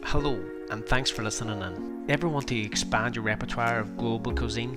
[0.00, 2.04] Hello, and thanks for listening in.
[2.08, 4.76] Ever want to expand your repertoire of global cuisine?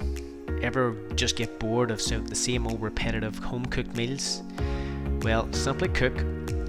[0.62, 4.44] Ever just get bored of the same old repetitive home cooked meals?
[5.22, 6.18] Well, Simply Cook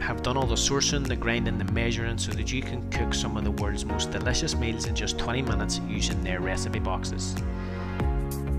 [0.00, 3.36] have done all the sourcing, the grinding, the measuring so that you can cook some
[3.36, 7.34] of the world's most delicious meals in just 20 minutes using their recipe boxes.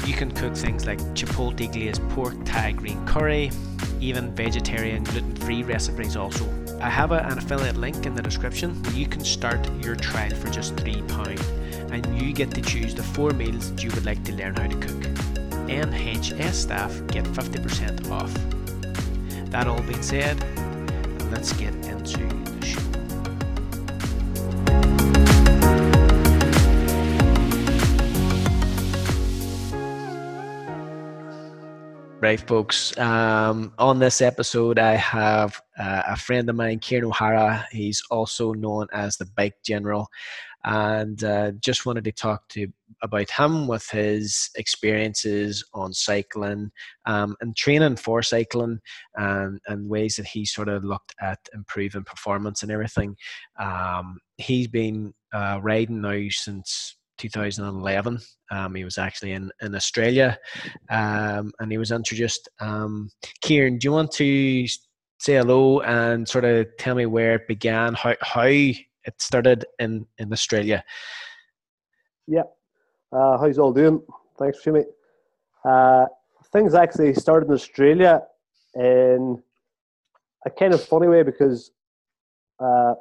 [0.05, 3.51] You can cook things like chipotle glazed pork Thai green curry,
[3.99, 6.47] even vegetarian gluten free recipes also.
[6.79, 10.35] I have a, an affiliate link in the description where you can start your trial
[10.35, 14.23] for just £3 and you get to choose the four meals that you would like
[14.25, 15.01] to learn how to cook.
[15.67, 18.31] NHS staff get 50% off.
[19.49, 20.37] That all being said,
[21.31, 22.79] let's get into the show.
[32.19, 32.95] Right, folks.
[32.99, 37.65] Um, on this episode, I have uh, a friend of mine, Kieran O'Hara.
[37.71, 40.07] He's also known as the Bike General,
[40.63, 42.67] and uh, just wanted to talk to
[43.03, 46.71] about him with his experiences on cycling
[47.05, 48.79] um, and training for cycling
[49.15, 53.15] and, and ways that he sort of looked at improving performance and everything.
[53.59, 58.19] Um, he's been uh, riding now since 2011.
[58.51, 60.37] Um, he was actually in, in Australia
[60.89, 62.49] um, and he was introduced.
[62.59, 63.09] Um,
[63.41, 64.67] Kieran, do you want to
[65.17, 68.75] say hello and sort of tell me where it began, how, how it
[69.17, 70.83] started in, in Australia?
[72.27, 72.43] Yeah.
[73.11, 74.01] Uh, how's all doing?
[74.37, 74.83] Thanks, Jimmy.
[75.63, 76.05] Uh,
[76.51, 78.21] things actually started in Australia
[78.75, 79.41] in
[80.45, 81.71] a kind of funny way because
[82.59, 82.93] uh,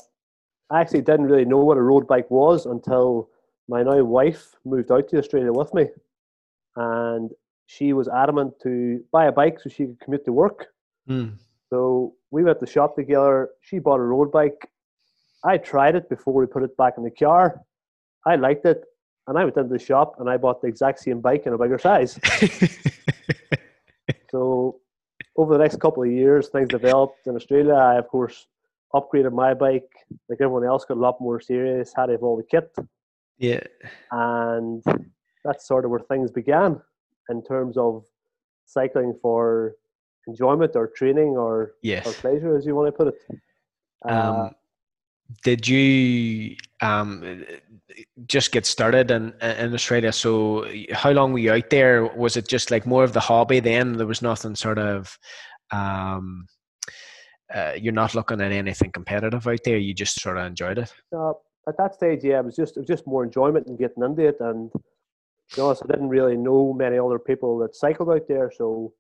[0.71, 3.29] I actually didn't really know what a road bike was until
[3.69, 5.87] my now wife moved out to Australia with me,
[6.77, 7.31] and
[7.67, 10.67] she was adamant to buy a bike so she could commute to work.
[11.09, 11.39] Mm.
[11.71, 13.51] So we went to shop together.
[13.61, 14.69] She bought a road bike.
[15.45, 17.61] I tried it before we put it back in the car.
[18.25, 18.85] I liked it,
[19.27, 21.59] and I went into the shop and I bought the exact same bike in a
[21.59, 22.19] bigger size.
[24.31, 24.81] so
[25.37, 27.75] over the next couple of years, things developed in Australia.
[27.75, 28.47] I, of course,
[28.95, 29.91] upgraded my bike.
[30.29, 31.93] Like everyone else, got a lot more serious.
[31.95, 32.75] Had to have all the kit.
[33.39, 33.61] Yeah.
[34.11, 34.83] And
[35.45, 36.81] that's sort of where things began
[37.29, 38.05] in terms of
[38.65, 39.75] cycling for
[40.27, 42.07] enjoyment or training or, yes.
[42.07, 43.41] or pleasure, as you want to put it.
[44.09, 44.51] Uh, um,
[45.43, 47.45] did you um,
[48.27, 50.13] just get started in, in Australia?
[50.13, 52.05] So, how long were you out there?
[52.05, 53.97] Was it just like more of the hobby then?
[53.97, 55.19] There was nothing sort of.
[55.71, 56.47] Um,
[57.53, 59.79] uh, you're not looking at anything competitive out there.
[59.79, 60.93] You just sort of enjoyed it.
[61.17, 61.33] Uh,
[61.69, 64.27] at that stage, yeah, it was just it was just more enjoyment and getting into
[64.27, 64.37] it.
[64.41, 68.53] And to be honest, I didn't really know many other people that cycled out there,
[68.55, 68.93] so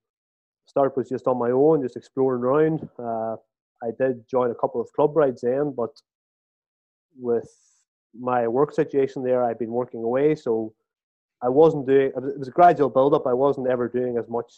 [0.67, 2.89] start was just on my own, just exploring around.
[2.99, 3.37] Uh,
[3.83, 5.91] I did join a couple of club rides then, but
[7.19, 7.49] with
[8.19, 10.75] my work situation there, I've been working away, so
[11.43, 12.13] I wasn't doing.
[12.17, 13.27] It was a gradual build up.
[13.27, 14.53] I wasn't ever doing as much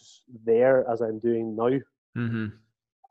[0.45, 1.71] there as I'm doing now.
[2.17, 2.47] Mm-hmm.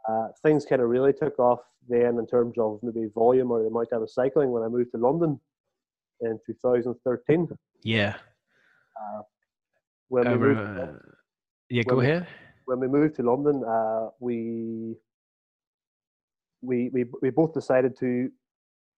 [0.07, 1.59] Uh, things kind of really took off
[1.89, 4.91] then in terms of maybe volume or the amount I was cycling when I moved
[4.91, 5.39] to London
[6.21, 7.49] in 2013.
[7.83, 8.15] Yeah.
[8.95, 9.21] Uh,
[10.07, 10.87] when we moved, uh,
[11.69, 12.27] yeah, go ahead.
[12.67, 14.97] When we moved to London, uh, we,
[16.61, 18.29] we we we both decided to.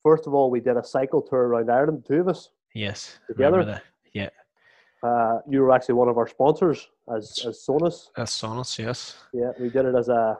[0.03, 2.49] First of all, we did a cycle tour around Ireland, two of us.
[2.75, 3.19] Yes.
[3.27, 3.83] Together.
[4.15, 4.31] Yeah.
[5.03, 8.09] Uh, you were actually one of our sponsors as as Sonus.
[8.17, 9.17] As Sonus, yes.
[9.35, 10.39] Yeah, we did it as a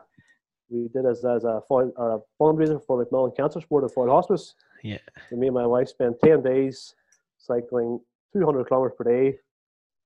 [0.71, 4.55] we did as, as a, a fundraiser for Macmillan Cancer Support at Foyle Hospice.
[4.83, 4.97] Yeah.
[5.29, 6.95] And me and my wife spent 10 days
[7.37, 7.99] cycling
[8.33, 9.37] 200 kilometres per day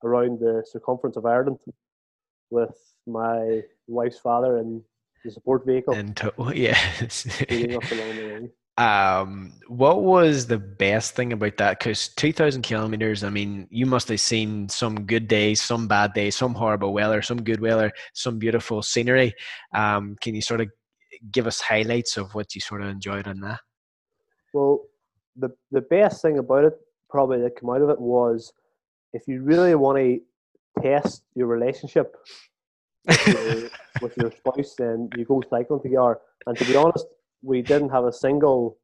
[0.03, 1.59] around the circumference of Ireland
[2.53, 2.75] with
[3.05, 4.81] my wife's father in
[5.25, 5.93] the support vehicle.
[5.93, 6.77] And to- yeah
[8.77, 11.79] um, what was the best thing about that?
[11.79, 16.35] Because 2,000 kilometers, I mean, you must have seen some good days, some bad days,
[16.35, 19.33] some horrible weather, some good weather, some beautiful scenery.
[19.75, 20.69] Um, can you sort of
[21.31, 23.59] give us highlights of what you sort of enjoyed on that?
[24.53, 24.81] Well,
[25.35, 26.73] the, the best thing about it,
[27.09, 28.51] probably that came out of it, was
[29.13, 30.19] if you really want to
[30.81, 32.15] test your relationship
[33.07, 33.69] with, your,
[34.01, 36.19] with your spouse, then you go cycling together.
[36.47, 37.05] And to be honest,
[37.41, 38.77] we didn't have a single,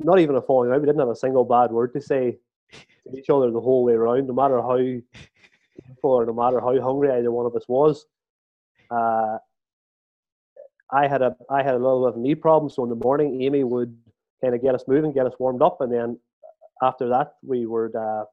[0.00, 0.80] not even a falling out.
[0.80, 2.38] We didn't have a single bad word to say
[2.72, 4.78] to each other the whole way around, no matter how
[6.02, 8.06] or no matter how hungry either one of us was.
[8.90, 9.38] Uh,
[10.92, 13.42] I had a I had a little bit of knee problem, so in the morning
[13.42, 13.96] Amy would
[14.42, 16.18] kind of get us moving, get us warmed up, and then
[16.82, 18.24] after that we would uh,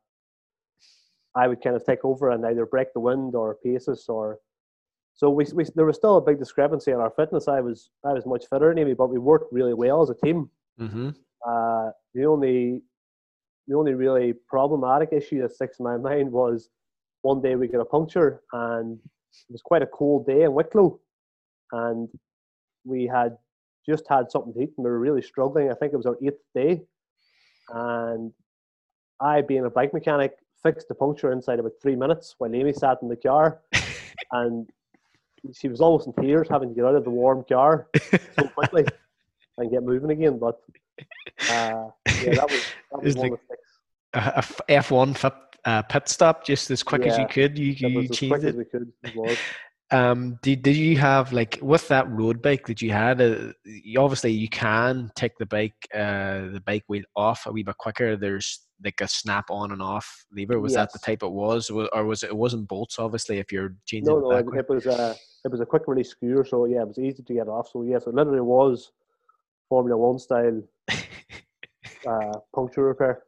[1.36, 4.40] I would kind of take over and either break the wind or pace us or
[5.20, 7.50] so we, we there was still a big discrepancy in our fitness.
[7.50, 10.16] I was I was much fitter than Amy, but we worked really well as a
[10.16, 10.50] team.
[10.80, 11.10] Mm-hmm.
[11.46, 12.82] Uh, the only
[13.68, 16.70] the only really problematic issue that sticks in my mind was
[17.22, 18.98] one day we got a puncture and
[19.50, 21.00] it was quite a cold day in Wicklow
[21.74, 22.08] and
[22.86, 23.38] we had
[23.86, 25.70] just had something to eat and we were really struggling.
[25.70, 26.82] I think it was our eighth day.
[27.70, 28.32] And
[29.20, 30.32] I, being a bike mechanic,
[30.64, 33.60] fixed the puncture inside about three minutes while Amy sat in the car.
[34.32, 34.70] and
[35.54, 37.88] she was almost in tears having to get out of the warm car
[38.38, 38.86] so quickly
[39.58, 40.38] and get moving again.
[40.38, 40.60] But
[41.50, 41.90] uh,
[42.22, 43.40] yeah, that was, that was one like
[44.14, 45.34] of the A F1 fit,
[45.66, 47.58] uh, pit stop just as quick yeah, as you could.
[47.58, 49.38] You, you changed it.
[49.92, 53.22] Um, did, did you have like with that road bike that you had?
[53.22, 53.54] Uh,
[53.98, 58.16] obviously, you can take the bike uh, the bike wheel off a wee bit quicker.
[58.16, 60.60] There's like a snap on and off lever.
[60.60, 60.78] Was yes.
[60.78, 62.30] that the type it was, or was it?
[62.30, 63.40] It wasn't bolts, obviously.
[63.40, 66.44] If you're changing, no, no, it, it was a it was a quick release screw.
[66.44, 67.70] So yeah, it was easy to get off.
[67.72, 68.92] So yes, it literally was
[69.70, 70.62] Formula One style
[72.08, 73.24] uh, puncture repair.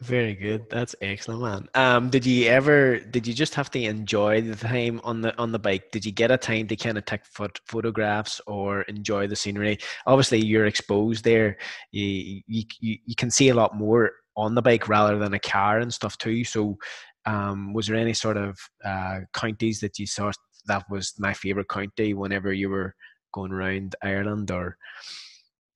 [0.00, 0.68] Very good.
[0.70, 1.68] That's excellent, man.
[1.74, 2.98] Um, did you ever?
[2.98, 5.90] Did you just have to enjoy the time on the on the bike?
[5.92, 9.78] Did you get a time to kind of take phot- photographs or enjoy the scenery?
[10.06, 11.56] Obviously, you're exposed there.
[11.92, 15.78] You, you you can see a lot more on the bike rather than a car
[15.78, 16.44] and stuff too.
[16.44, 16.76] So,
[17.24, 20.32] um, was there any sort of uh, counties that you saw
[20.66, 22.94] that was my favorite county whenever you were
[23.32, 24.76] going around Ireland or?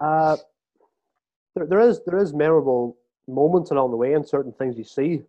[0.01, 0.37] Uh,
[1.55, 2.97] there, there is there is memorable
[3.35, 5.23] moments along the way and certain things you see.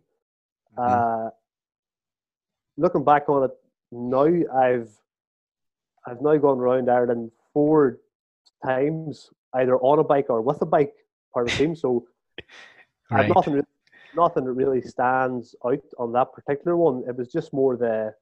[0.78, 1.26] Mm-hmm.
[1.26, 1.30] Uh,
[2.76, 3.50] looking back on it
[3.90, 4.90] now, I've
[6.06, 7.98] I've now gone around Ireland four
[8.64, 10.94] times, either on a bike or with a bike,
[11.32, 11.76] part of the team.
[11.76, 12.06] So
[13.10, 13.30] right.
[13.34, 13.62] Nothing
[14.14, 17.04] nothing that really stands out on that particular one.
[17.08, 18.14] It was just more the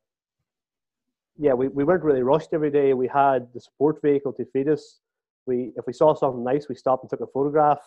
[1.38, 2.92] yeah, we, we weren't really rushed every day.
[2.92, 5.00] We had the support vehicle to feed us.
[5.46, 7.80] We if we saw something nice, we stopped and took a photograph.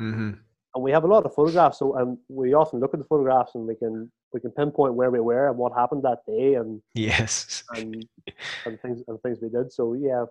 [0.00, 0.32] Mm-hmm
[0.74, 1.78] and we have a lot of photographs.
[1.78, 5.10] So and we often look at the photographs and we can we can pinpoint where
[5.10, 8.06] we were and what happened that day and yes and
[8.66, 9.72] and things and things we did.
[9.72, 10.24] So yeah,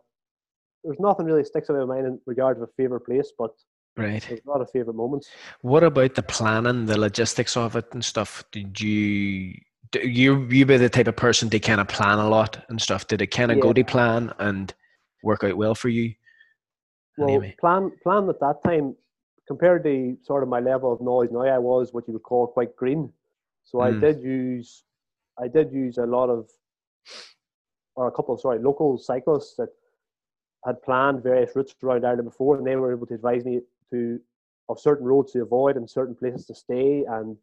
[0.83, 3.51] there's nothing really sticks out in my mind in regard to a favorite place, but
[3.97, 5.30] right, there's a lot of favorite moments.
[5.62, 8.44] What about the planning, the logistics of it and stuff?
[8.51, 9.56] Did you?
[10.03, 13.07] You you be the type of person to kind of plan a lot and stuff.
[13.07, 13.63] Did it kind of yeah.
[13.63, 14.71] go to plan and
[15.24, 16.13] work out well for you?
[17.18, 17.56] Well, anyway.
[17.59, 18.95] plan plan at that time
[19.50, 22.46] compared to sort of my level of knowledge now, I was what you would call
[22.46, 23.12] quite green.
[23.63, 23.88] So mm.
[23.88, 24.84] I did use,
[25.44, 26.48] I did use a lot of,
[27.96, 29.69] or a couple of sorry local cyclists that
[30.66, 33.62] had planned various routes around Ireland before, and they were able to advise me
[33.92, 34.19] to
[34.69, 37.36] of certain roads to avoid and certain places to stay and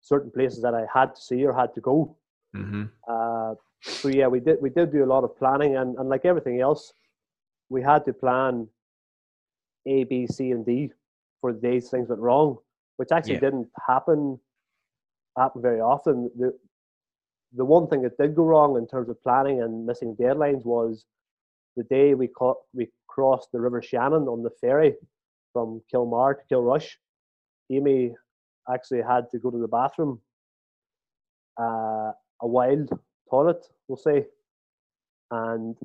[0.00, 2.16] certain places that I had to see or had to go.
[2.54, 2.84] Mm-hmm.
[3.08, 6.24] Uh, so yeah, we did we did do a lot of planning, and, and like
[6.24, 6.92] everything else,
[7.68, 8.68] we had to plan
[9.86, 10.92] A, B, C, and D
[11.40, 12.56] for the days things went wrong,
[12.96, 13.40] which actually yeah.
[13.40, 14.38] didn't happen
[15.36, 16.30] happen very often.
[16.38, 16.52] The
[17.54, 21.04] the one thing that did go wrong in terms of planning and missing deadlines was
[21.76, 24.94] the day we caught, we crossed the River Shannon on the ferry
[25.52, 26.96] from Killimer to Kilrush.
[27.70, 28.14] Amy
[28.70, 30.20] actually had to go to the bathroom,
[31.58, 32.12] uh,
[32.42, 32.90] a wild
[33.30, 34.26] toilet, we'll say,
[35.30, 35.76] and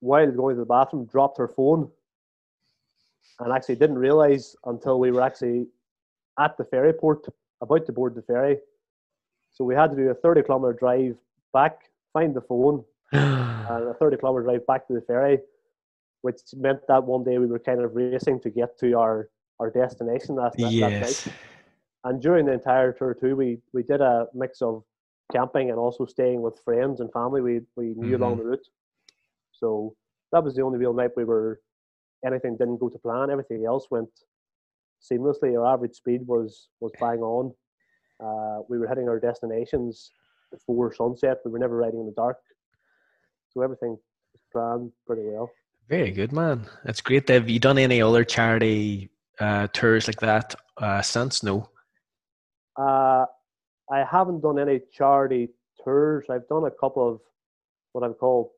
[0.00, 1.90] while going to the bathroom, dropped her phone
[3.40, 5.66] and actually didn't realize until we were actually
[6.38, 7.26] at the ferry port
[7.60, 8.58] about to board the ferry.
[9.50, 11.16] So we had to do a 30 kilometer drive
[11.52, 11.78] back,
[12.12, 15.38] find the phone, and a 30 kilometer drive back to the ferry,
[16.22, 19.70] which meant that one day we were kind of racing to get to our, our
[19.70, 21.24] destination that, that, yes.
[21.24, 21.36] that night.
[22.04, 24.84] And during the entire tour too, we, we did a mix of
[25.32, 28.22] camping and also staying with friends and family we, we knew mm-hmm.
[28.22, 28.66] along the route.
[29.52, 29.94] So
[30.32, 31.60] that was the only real night we were
[32.24, 33.30] anything didn't go to plan.
[33.30, 34.08] Everything else went
[35.00, 35.58] seamlessly.
[35.58, 37.54] Our average speed was was bang on.
[38.22, 40.10] Uh, we were hitting our destinations
[40.50, 41.38] before sunset.
[41.44, 42.38] We were never riding in the dark,
[43.50, 43.96] so everything
[44.32, 45.50] was planned pretty well.
[45.88, 46.66] Very good, man.
[46.84, 47.28] That's great.
[47.28, 49.10] Have you done any other charity
[49.40, 51.42] uh, tours like that uh, since?
[51.42, 51.70] No.
[52.78, 53.24] Uh,
[53.90, 55.48] I haven't done any charity
[55.82, 56.26] tours.
[56.30, 57.20] I've done a couple of
[57.92, 58.50] what I've called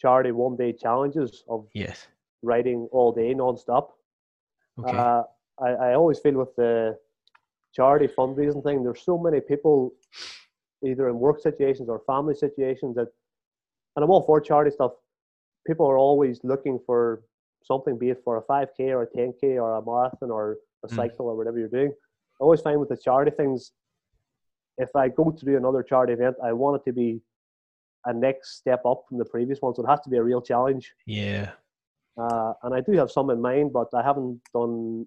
[0.00, 2.06] charity one day challenges of yes
[2.42, 3.96] riding all day non-stop.
[4.78, 4.96] Okay.
[4.96, 5.22] Uh,
[5.60, 6.96] I, I always feel with the
[7.74, 9.92] charity fundraising thing, there's so many people
[10.84, 13.08] either in work situations or family situations that,
[13.96, 14.92] and I'm all for charity stuff.
[15.66, 17.22] People are always looking for
[17.62, 20.96] something, be it for a 5K or a 10K or a marathon or a mm.
[20.96, 21.92] cycle or whatever you're doing.
[22.40, 23.72] I always find with the charity things,
[24.78, 27.20] if I go to do another charity event, I want it to be
[28.06, 29.74] a next step up from the previous one.
[29.74, 30.94] So it has to be a real challenge.
[31.04, 31.50] Yeah.
[32.20, 35.06] Uh, and I do have some in mind, but I haven't done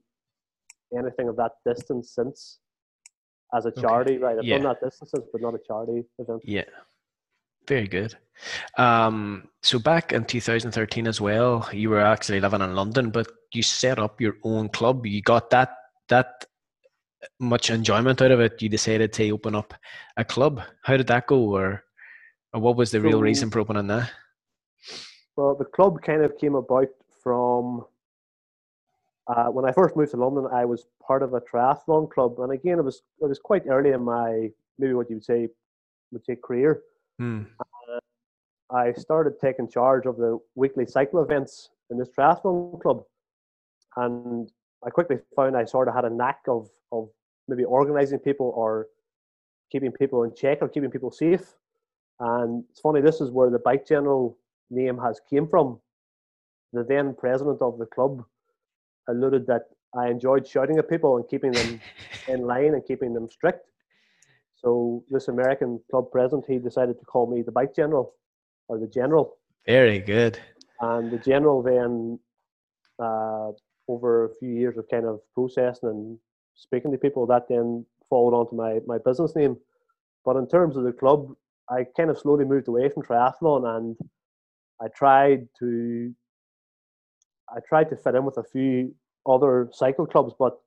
[0.98, 2.60] anything of that distance since
[3.54, 4.16] as a charity.
[4.16, 4.24] Okay.
[4.24, 4.58] Right, I've yeah.
[4.58, 6.42] done that distances, but not a charity event.
[6.44, 6.64] Yeah,
[7.68, 8.16] very good.
[8.78, 13.62] Um, so back in 2013 as well, you were actually living in London, but you
[13.62, 15.06] set up your own club.
[15.06, 15.76] You got that
[16.10, 16.46] that
[17.40, 18.62] much enjoyment out of it.
[18.62, 19.74] You decided to open up
[20.18, 20.62] a club.
[20.84, 21.84] How did that go, or,
[22.54, 24.12] or what was the so, real reason for opening that?
[25.36, 26.90] Well, the club kind of came about
[27.24, 27.86] from
[29.28, 30.48] uh, when I first moved to London.
[30.54, 33.92] I was part of a triathlon club, and again, it was it was quite early
[33.92, 35.48] in my maybe what you would say
[36.12, 36.82] would say career.
[37.20, 37.44] Hmm.
[37.60, 43.04] Uh, I started taking charge of the weekly cycle events in this triathlon club,
[43.98, 44.52] and
[44.86, 47.10] I quickly found I sort of had a knack of of
[47.48, 48.88] maybe organizing people or
[49.72, 51.56] keeping people in check or keeping people safe.
[52.20, 54.38] And it's funny, this is where the Bike General
[54.70, 55.80] name has came from.
[56.74, 58.24] The then president of the club
[59.08, 59.64] alluded that
[59.96, 61.80] I enjoyed shouting at people and keeping them
[62.28, 63.70] in line and keeping them strict.
[64.56, 68.16] So this American club president, he decided to call me the bike general
[68.68, 69.38] or the general.
[69.68, 70.40] Very good.
[70.82, 72.20] And the general then,
[73.00, 73.52] uh,
[73.88, 76.18] over a few years of kind of processing and
[76.56, 79.58] speaking to people, that then followed on to my, my business name.
[80.26, 81.34] But in terms of the club,
[81.70, 83.98] I kind of slowly moved away from triathlon and
[84.82, 86.14] I tried to
[87.56, 88.94] I tried to fit in with a few
[89.26, 90.60] other cycle clubs, but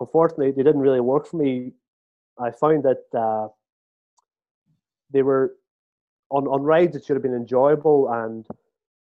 [0.00, 1.72] unfortunately they didn't really work for me.
[2.38, 3.48] I found that uh,
[5.12, 5.54] they were
[6.30, 8.46] on on rides that should have been enjoyable and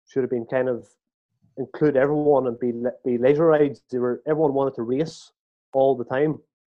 [0.07, 0.87] should have been kind of
[1.57, 2.71] include everyone and be
[3.05, 3.81] be leisure rides.
[3.91, 5.31] They were everyone wanted to race
[5.73, 6.39] all the time,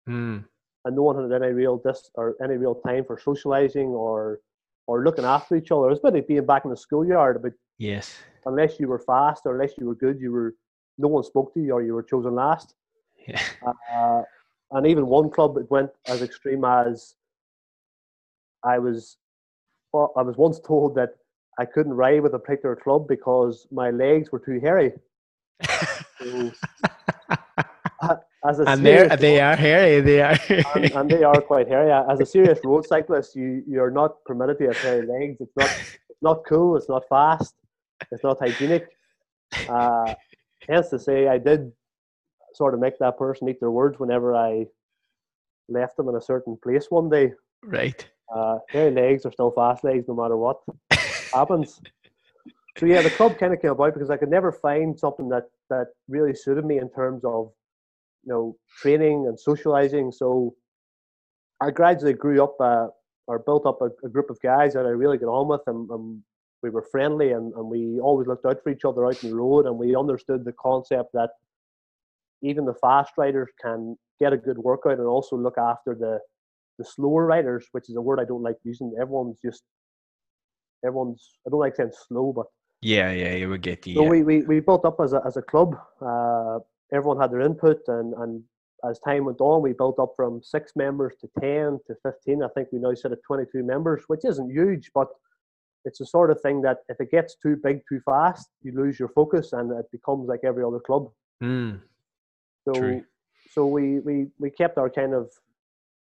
[0.09, 0.43] mm.
[0.85, 4.39] and no one had any real dis or any real time for socializing or
[4.87, 5.89] or looking after each other.
[5.91, 9.77] It's about being back in the schoolyard, but yes, unless you were fast or unless
[9.77, 10.55] you were good, you were
[10.97, 12.75] no one spoke to you or you were chosen last.
[13.27, 13.41] Yeah.
[13.93, 14.21] Uh,
[14.71, 17.15] and even one club it went as extreme as
[18.63, 19.17] I was.
[19.93, 21.15] Well, I was once told that
[21.57, 24.91] I couldn't ride with a particular club because my legs were too hairy.
[26.19, 26.51] so,
[28.45, 30.01] as a and they they are hairy.
[30.01, 30.37] They are,
[30.75, 31.91] and, and, they are quite hairy.
[31.91, 35.37] As a serious road cyclist, you you're not permitted to have hairy legs.
[35.39, 35.69] It's not
[36.09, 36.75] it's not cool.
[36.75, 37.55] It's not fast.
[38.11, 38.89] It's not hygienic.
[39.69, 40.13] Uh,
[40.67, 41.71] hence to say, I did
[42.53, 44.65] sort of make that person eat their words whenever I
[45.69, 47.33] left them in a certain place one day.
[47.63, 48.07] Right.
[48.33, 50.57] Uh, hairy legs are still fast legs, no matter what
[51.33, 51.81] happens.
[52.77, 55.45] So yeah, the club kind of came about because I could never find something that
[55.69, 57.51] that really suited me in terms of
[58.23, 60.11] you know training and socializing.
[60.11, 60.53] So
[61.61, 62.87] I gradually grew up uh,
[63.25, 65.89] or built up a, a, group of guys that I really got on with, and,
[65.89, 66.21] and
[66.63, 69.35] we were friendly, and, and we always looked out for each other out in the
[69.35, 71.29] road, and we understood the concept that
[72.41, 76.19] even the fast riders can get a good workout and also look after the
[76.77, 78.93] the slower riders, which is a word I don't like using.
[79.01, 79.63] Everyone's just
[80.85, 82.45] everyone's I don't like saying slow, but
[82.81, 83.95] yeah, yeah, you would get the.
[83.95, 85.75] So we, we, we built up as a as a club.
[86.01, 86.59] Uh,
[86.93, 88.43] everyone had their input, and and
[88.87, 92.43] as time went on, we built up from six members to ten to fifteen.
[92.43, 95.07] I think we now sit at twenty two members, which isn't huge, but
[95.85, 98.99] it's the sort of thing that if it gets too big too fast, you lose
[98.99, 101.09] your focus, and it becomes like every other club.
[101.43, 101.79] Mm.
[102.65, 103.03] So True.
[103.51, 105.29] so we we we kept our kind of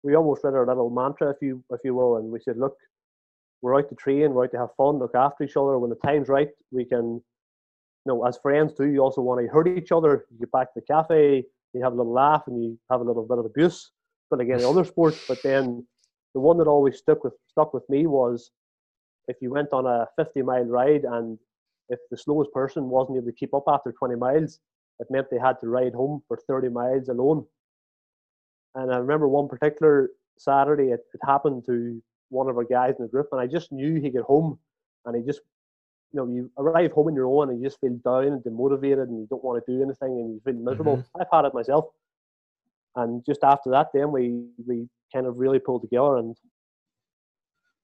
[0.03, 2.77] we almost read our little mantra, if you if you will, and we said, look,
[3.63, 5.79] we're out to train, we're out to have fun, look after each other.
[5.79, 7.23] When the time's right, we can, you
[8.07, 10.27] know, as friends too, you also want to hurt each other.
[10.31, 13.05] You get back to the cafe, you have a little laugh, and you have a
[13.05, 13.91] little bit of abuse.
[14.31, 15.25] But again, other sports.
[15.27, 15.87] But then
[16.35, 18.51] the one that always stuck with stuck with me was
[19.29, 21.39] if you went on a 50 mile ride and
[21.89, 24.59] if the slowest person wasn't able to keep up after 20 miles,
[24.99, 27.47] it meant they had to ride home for 30 miles alone.
[28.75, 33.05] And I remember one particular Saturday, it, it happened to one of our guys in
[33.05, 34.59] the group, and I just knew he'd get home,
[35.05, 35.41] and he just,
[36.13, 39.05] you know, you arrive home on your own and you just feel down and demotivated,
[39.05, 40.99] and you don't want to do anything, and you feel miserable.
[40.99, 41.21] Mm-hmm.
[41.21, 41.87] I've had it myself,
[42.97, 46.37] and just after that, then we we kind of really pulled together and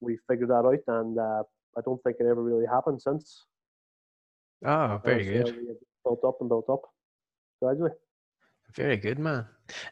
[0.05, 1.43] we figured that out, and uh,
[1.77, 3.45] I don't think it ever really happened since.
[4.65, 5.55] Oh, very good.
[6.03, 6.81] built up and built up
[7.61, 7.91] gradually.
[8.75, 9.45] Very good, man.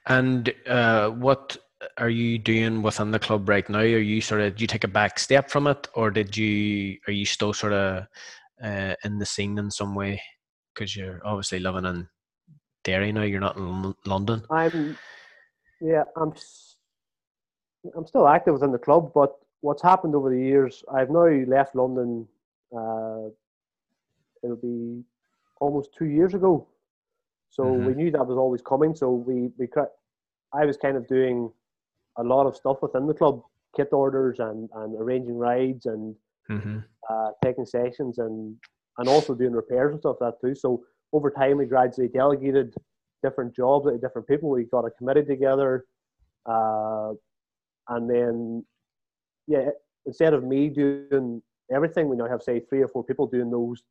[0.08, 1.58] And uh, what
[1.98, 3.80] are you doing within the club right now?
[3.80, 6.98] Are you sort of did you take a back step from it, or did you
[7.08, 8.08] are you still sort of
[8.64, 10.22] uh, in the scene in some way?
[10.74, 12.08] Because you're obviously living in
[12.84, 13.24] Derry now.
[13.24, 14.44] You're not in London.
[14.50, 14.98] I'm,
[15.82, 16.34] yeah, I'm.
[17.98, 21.74] I'm still active within the club, but what's happened over the years, I've now left
[21.74, 22.28] London.
[22.76, 23.30] Uh,
[24.44, 25.04] it'll be
[25.62, 26.68] almost two years ago.
[27.50, 27.88] So Mhm.
[27.88, 28.96] we knew that was always coming.
[28.96, 29.68] So we we
[30.54, 31.52] I was kind of doing
[32.18, 33.42] a lot of stuff within the club,
[33.76, 36.16] kit orders and and arranging rides and
[36.48, 36.80] hmm
[37.10, 38.58] uh, taking sessions and
[38.98, 40.56] and also doing repairs and stuff like that too.
[40.56, 42.76] So over time, we gradually delegated
[43.24, 44.50] different jobs to different people.
[44.50, 45.86] We got a committee together,
[46.46, 47.14] uh,
[47.90, 48.66] and then
[49.48, 49.70] yeah,
[50.06, 51.20] instead of me doing
[51.52, 53.84] everything, we now have say three or four people doing those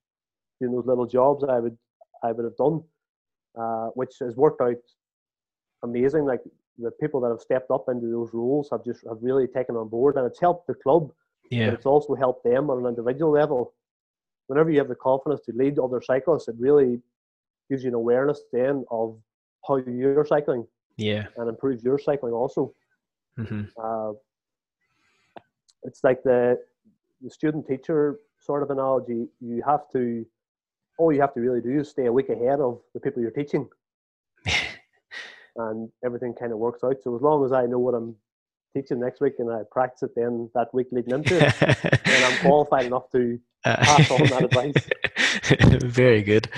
[0.61, 1.44] doing those little jobs.
[1.44, 1.76] I would
[2.23, 2.82] I would have done,
[3.59, 4.76] uh, which has worked out
[5.82, 6.25] amazing.
[6.25, 6.40] Like
[6.78, 9.88] the people that have stepped up into those roles have just have really taken on
[9.88, 11.11] board, and it's helped the club
[11.50, 11.66] Yeah.
[11.66, 13.73] but it's also helped them on an individual level.
[14.49, 17.00] Whenever you have the confidence to lead other cyclists, it really
[17.71, 19.16] gives you an awareness then of
[19.66, 20.66] how you're cycling
[20.97, 21.26] Yeah.
[21.37, 22.73] and improves your cycling also.
[23.37, 24.12] hmm Uh,
[25.84, 26.58] it's like the,
[27.20, 29.26] the student teacher sort of analogy.
[29.40, 30.24] You have to,
[30.98, 33.30] all you have to really do is stay a week ahead of the people you're
[33.30, 33.68] teaching,
[35.56, 36.96] and everything kind of works out.
[37.02, 38.16] So as long as I know what I'm
[38.74, 41.54] teaching next week and I practice it then that week leading into it,
[42.04, 45.82] then I'm qualified enough to pass on that advice.
[45.82, 46.48] Very good.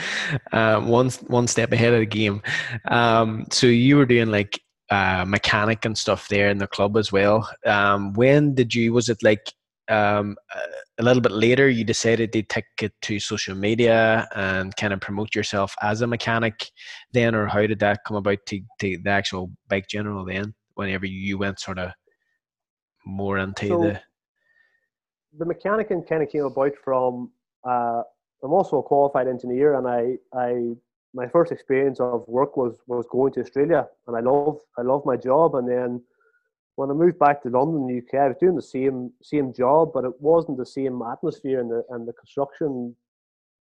[0.52, 2.42] Um, one one step ahead of the game.
[2.86, 4.60] Um, so you were doing like
[4.94, 7.38] uh, mechanic and stuff there in the club as well.
[7.66, 8.92] Um, when did you?
[8.92, 9.44] Was it like
[9.88, 10.36] um,
[10.98, 11.68] a little bit later?
[11.68, 16.06] You decided to take it to social media and kind of promote yourself as a
[16.06, 16.56] mechanic
[17.12, 20.54] then, or how did that come about to, to the actual bike general then?
[20.74, 21.90] Whenever you went sort of
[23.04, 24.00] more into So- the
[25.36, 27.32] the mechanicing kind of came about from
[27.68, 28.02] uh,
[28.44, 30.76] I'm also a qualified engineer, and I, I
[31.14, 35.02] my first experience of work was was going to Australia, and I love I love
[35.06, 35.54] my job.
[35.54, 36.02] And then
[36.76, 40.04] when I moved back to London, UK, I was doing the same same job, but
[40.04, 42.96] it wasn't the same atmosphere, and the and the construction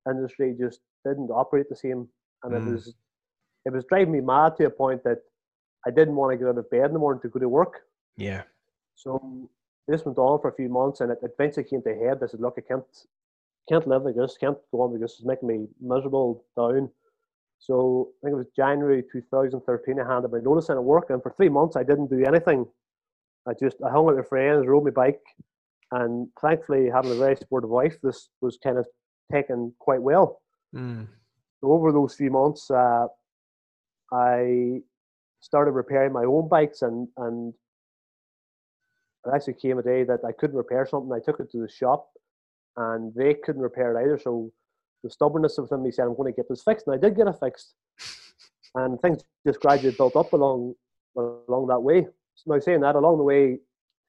[0.09, 2.07] industry just didn't operate the same,
[2.43, 2.59] and Mm.
[2.59, 2.83] it was
[3.65, 5.19] it was driving me mad to a point that
[5.87, 7.73] I didn't want to get out of bed in the morning to go to work.
[8.17, 8.43] yeah
[8.95, 9.11] So
[9.87, 12.17] this went on for a few months, and it eventually came to a head.
[12.23, 12.85] I said, "Look, I can't,
[13.69, 14.37] can't live like this.
[14.43, 15.13] Can't go on like this.
[15.17, 15.57] It's making me
[15.93, 16.89] miserable, down."
[17.63, 19.97] So I think it was January 2013.
[19.97, 22.65] I handed my notice in at work, and for three months I didn't do anything.
[23.47, 25.21] I just I hung out with friends, rode my bike,
[25.91, 28.85] and thankfully, having a very supportive wife, this was kind of
[29.31, 30.41] taken quite well.
[30.75, 31.07] Mm.
[31.61, 33.07] So over those few months, uh,
[34.11, 34.81] I
[35.39, 37.53] started repairing my own bikes, and and
[39.25, 41.13] it actually came a day that I couldn't repair something.
[41.13, 42.09] I took it to the shop,
[42.75, 44.19] and they couldn't repair it either.
[44.19, 44.51] So
[45.03, 47.15] the stubbornness of them, he said, "I'm going to get this fixed," and I did
[47.15, 47.75] get it fixed.
[48.75, 50.73] And things just gradually built up along
[51.15, 52.07] along that way.
[52.33, 53.59] So now saying that, along the way,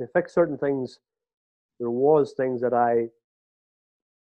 [0.00, 1.00] to fix certain things,
[1.78, 3.08] there was things that I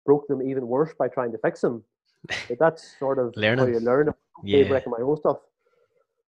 [0.04, 1.84] broke them even worse by trying to fix them.
[2.48, 4.12] But that's sort of how you learn.
[4.44, 4.68] Yeah.
[4.68, 5.38] breaking my own stuff.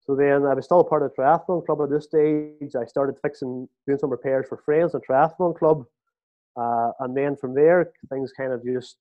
[0.04, 2.74] So then I was still a part of the triathlon club at this stage.
[2.74, 5.86] I started fixing, doing some repairs for friends in triathlon club.
[6.56, 8.96] Uh, and then from there, things kind of just,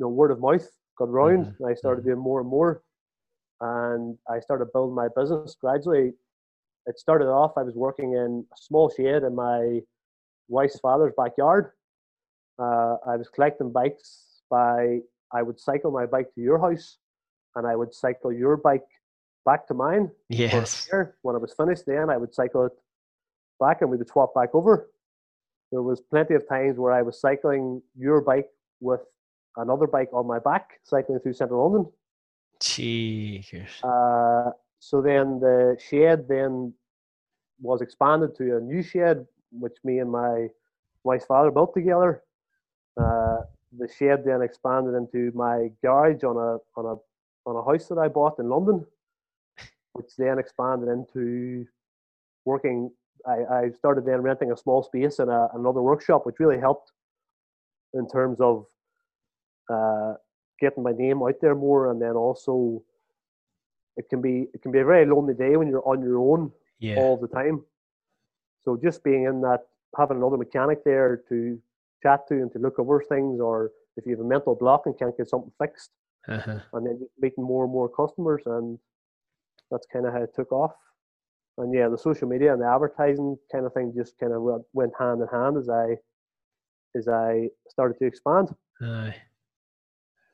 [0.00, 1.46] know, word of mouth got round.
[1.46, 2.82] Mhm, And I started doing more and more.
[3.60, 6.14] And I started building my business gradually.
[6.86, 9.82] It started off, I was working in a small shed in my
[10.48, 11.72] wife's father's backyard.
[12.58, 15.00] Uh, I was collecting bikes by,
[15.32, 16.98] I would cycle my bike to your house
[17.54, 18.86] and I would cycle your bike
[19.44, 20.88] back to mine Yes.
[21.22, 22.72] When I was finished, then I would cycle it
[23.58, 24.90] back and we would swap back over.
[25.70, 28.48] There was plenty of times where I was cycling your bike
[28.80, 29.00] with
[29.56, 31.92] another bike on my back, cycling through central London.
[32.60, 33.82] Cheers.
[33.82, 36.72] Uh, so then the shed then
[37.60, 40.48] was expanded to a new shed, which me and my
[41.04, 42.22] wife's father built together.
[43.00, 43.38] Uh,
[43.78, 47.98] the shed then expanded into my garage on a on a on a house that
[47.98, 48.84] I bought in London,
[49.92, 51.66] which then expanded into
[52.44, 52.90] working.
[53.26, 56.92] I, I started then renting a small space in a, another workshop, which really helped
[57.92, 58.64] in terms of
[59.68, 60.14] uh,
[60.60, 62.82] getting my name out there more, and then also
[63.96, 66.50] it can be it can be a very lonely day when you're on your own
[66.78, 66.96] Yeah.
[66.98, 67.64] all the time.
[68.60, 69.66] So just being in that,
[69.98, 71.58] having another mechanic there to
[72.02, 74.98] chat to and to look over things, or if you have a mental block and
[74.98, 75.90] can't get something fixed,
[76.28, 76.60] Uh-huh.
[76.72, 78.78] and then meeting more and more customers, and
[79.70, 80.74] that's kind of how it took off.
[81.58, 84.42] And yeah, the social media and the advertising kind of thing just kind of
[84.72, 85.96] went, hand in hand as I
[86.96, 88.54] as I started to expand.
[88.82, 89.14] Aye.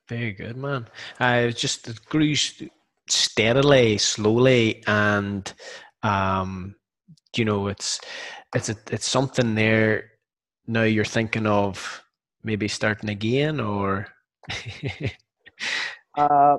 [0.09, 0.89] Very good, man.
[1.19, 2.35] I just it grew
[3.09, 5.53] steadily, slowly, and
[6.03, 6.77] um,
[7.37, 8.01] you know, it's
[8.55, 10.11] it's a, it's something there.
[10.67, 12.03] Now you're thinking of
[12.45, 14.07] maybe starting again, or
[16.17, 16.57] Uh,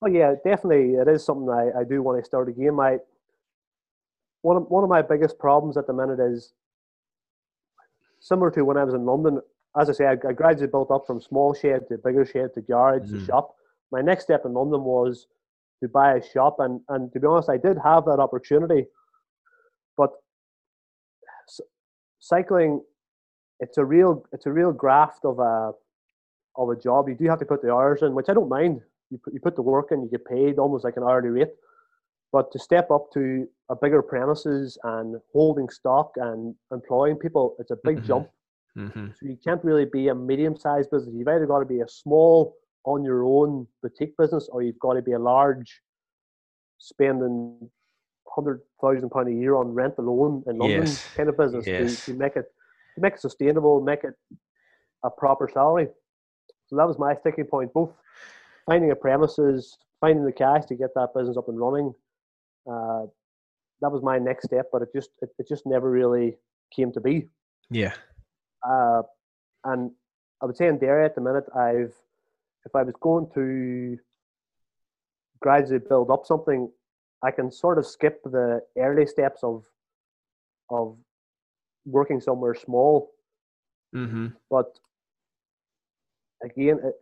[0.00, 2.74] well, yeah, definitely, it is something I, I do want to start again.
[2.74, 2.98] My
[4.42, 6.52] one of, one of my biggest problems at the minute is
[8.20, 9.40] similar to when I was in London.
[9.78, 12.60] As I say, I, I gradually built up from small shed to bigger shed to
[12.60, 13.18] garage mm.
[13.20, 13.54] to shop.
[13.92, 15.26] My next step in London was
[15.82, 18.86] to buy a shop, and and to be honest, I did have that opportunity,
[19.96, 20.10] but
[22.18, 22.82] cycling,
[23.60, 25.72] it's a real it's a real graft of a
[26.56, 27.08] of a job.
[27.08, 28.80] You do have to put the hours in, which I don't mind.
[29.10, 31.52] You put, you put the work in, you get paid almost like an hourly rate.
[32.30, 37.70] But to step up to a bigger premises and holding stock and employing people, it's
[37.70, 38.06] a big mm-hmm.
[38.12, 38.28] jump.
[38.76, 39.06] Mm-hmm.
[39.18, 41.14] So you can't really be a medium-sized business.
[41.14, 44.94] You've either got to be a small, on your own boutique business, or you've got
[44.94, 45.80] to be a large,
[46.78, 47.70] spending
[48.34, 51.08] hundred thousand pound a year on rent alone in London yes.
[51.16, 52.04] kind of business yes.
[52.04, 52.44] to, to make it
[52.94, 54.14] to make it sustainable, make it
[55.04, 55.88] a proper salary.
[56.66, 57.90] So that was my sticking point, both
[58.66, 61.94] finding a premises, finding the cash to get that business up and running.
[62.70, 63.06] Uh,
[63.80, 66.36] that was my next step, but it just it, it just never really
[66.74, 67.28] came to be.
[67.70, 67.94] Yeah.
[68.66, 69.02] Uh,
[69.64, 69.90] and
[70.42, 71.94] I would say in Derry at the minute, I've
[72.64, 73.98] if I was going to
[75.40, 76.70] gradually build up something,
[77.22, 79.64] I can sort of skip the early steps of
[80.70, 80.96] of
[81.86, 83.10] working somewhere small.
[83.94, 84.28] Mm-hmm.
[84.50, 84.78] But
[86.42, 86.94] again, it,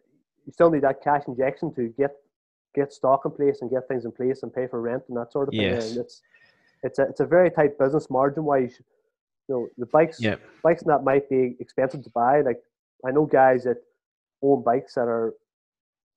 [0.46, 2.12] you still need that cash injection to get
[2.74, 5.32] get stock in place and get things in place and pay for rent and that
[5.32, 5.62] sort of thing.
[5.62, 5.90] Yes.
[5.90, 6.22] And it's
[6.82, 8.80] it's a it's a very tight business margin wise.
[9.48, 10.40] You know, the bikes yep.
[10.62, 12.40] bikes that might be expensive to buy.
[12.40, 12.61] Like
[13.06, 13.78] I know guys that
[14.42, 15.35] own bikes that are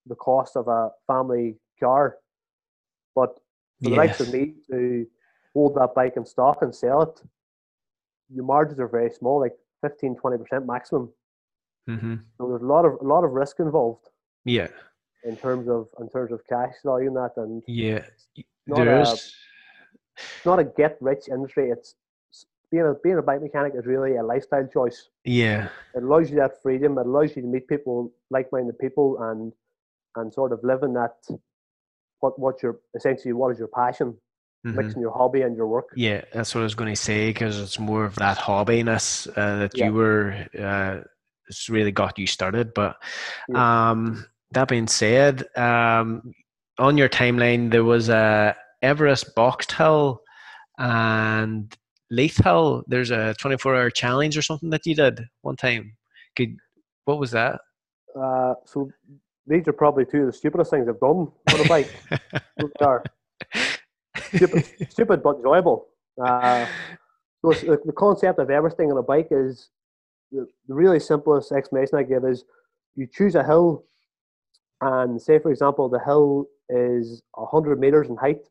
[0.06, 2.18] the cost of a family car.
[3.16, 3.36] But
[3.84, 3.98] for the yes.
[3.98, 5.06] likes of me to
[5.54, 7.22] hold that bike in stock and sell it,
[8.34, 11.12] your margins are very small, like 15, 20% maximum.
[11.90, 12.16] Mm-hmm.
[12.38, 14.08] So there's a lot of a lot of risk involved.
[14.46, 14.68] Yeah.
[15.24, 18.06] In terms of in terms of cash value and that, and yeah,
[18.68, 19.36] there is.
[20.18, 21.70] It's not a get rich industry.
[21.70, 21.96] It's
[22.72, 25.10] being a being a bike mechanic is really a lifestyle choice.
[25.24, 25.70] Yeah.
[25.96, 26.98] It allows you that freedom.
[26.98, 29.52] It allows you to meet people, like minded people, and
[30.16, 31.16] and sort of live in that.
[32.20, 34.18] What what your essentially what is your passion?
[34.66, 34.78] mm-hmm.
[34.78, 35.90] mixing your hobby and your work.
[35.96, 39.60] Yeah, that's what I was going to say because it's more of that hobbiness uh,
[39.60, 39.86] that yeah.
[39.86, 40.48] you were.
[40.58, 41.02] Uh,
[41.48, 42.74] it's really got you started.
[42.74, 42.98] But
[43.50, 43.92] yeah.
[43.92, 46.34] um, that being said, um,
[46.78, 50.22] on your timeline there was a Everest Box Hill
[50.78, 51.76] and
[52.12, 52.84] Leith Hill.
[52.88, 55.96] There's a 24 hour challenge or something that you did one time.
[56.36, 56.58] Could
[57.06, 57.60] what was that?
[58.20, 58.90] Uh, so
[59.48, 61.92] these are probably two of the stupidest things I've done on a bike.
[62.82, 63.04] are
[64.32, 65.88] stupid, stupid but enjoyable.
[66.24, 66.66] Uh,
[67.42, 69.70] so the, the, concept of Everesting on a bike is
[70.32, 72.44] the, the really simplest explanation I give is
[72.96, 73.86] you choose a hill,
[74.82, 78.42] and say for example the hill is hundred meters in height.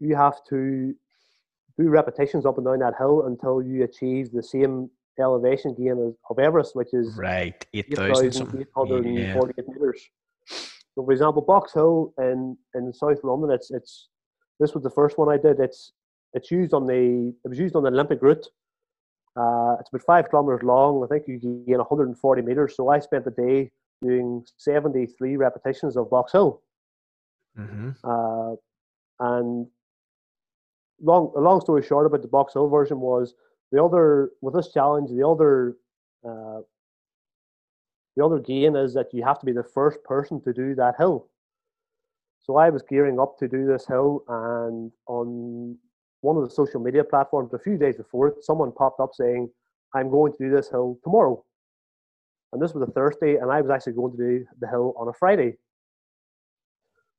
[0.00, 0.94] You have to
[1.78, 6.38] do repetitions up and down that hill until you achieve the same elevation gain of
[6.38, 10.02] Everest, which is right eight thousand eight hundred and forty-eight meters.
[10.48, 14.08] So, for example, Box Hill in in South London, it's it's
[14.58, 15.60] this was the first one I did.
[15.60, 15.92] It's
[16.32, 18.46] it's used on the it was used on the Olympic route.
[19.36, 21.04] Uh, it's about five kilometers long.
[21.04, 22.74] I think you gain 140 meters.
[22.74, 23.70] So I spent the day
[24.02, 26.62] doing 73 repetitions of Box Hill.
[27.58, 27.90] Mm-hmm.
[28.02, 28.54] Uh,
[29.20, 29.66] and
[31.02, 33.34] long long story short about the Box Hill version was
[33.72, 35.10] the other with this challenge.
[35.10, 35.76] The other
[36.24, 36.60] uh,
[38.16, 40.94] the other gain is that you have to be the first person to do that
[40.96, 41.28] hill.
[42.42, 45.76] So I was gearing up to do this hill, and on
[46.20, 49.50] one of the social media platforms a few days before it, someone popped up saying,
[49.94, 51.44] I'm going to do this hill tomorrow.
[52.52, 55.08] And this was a Thursday, and I was actually going to do the hill on
[55.08, 55.56] a Friday.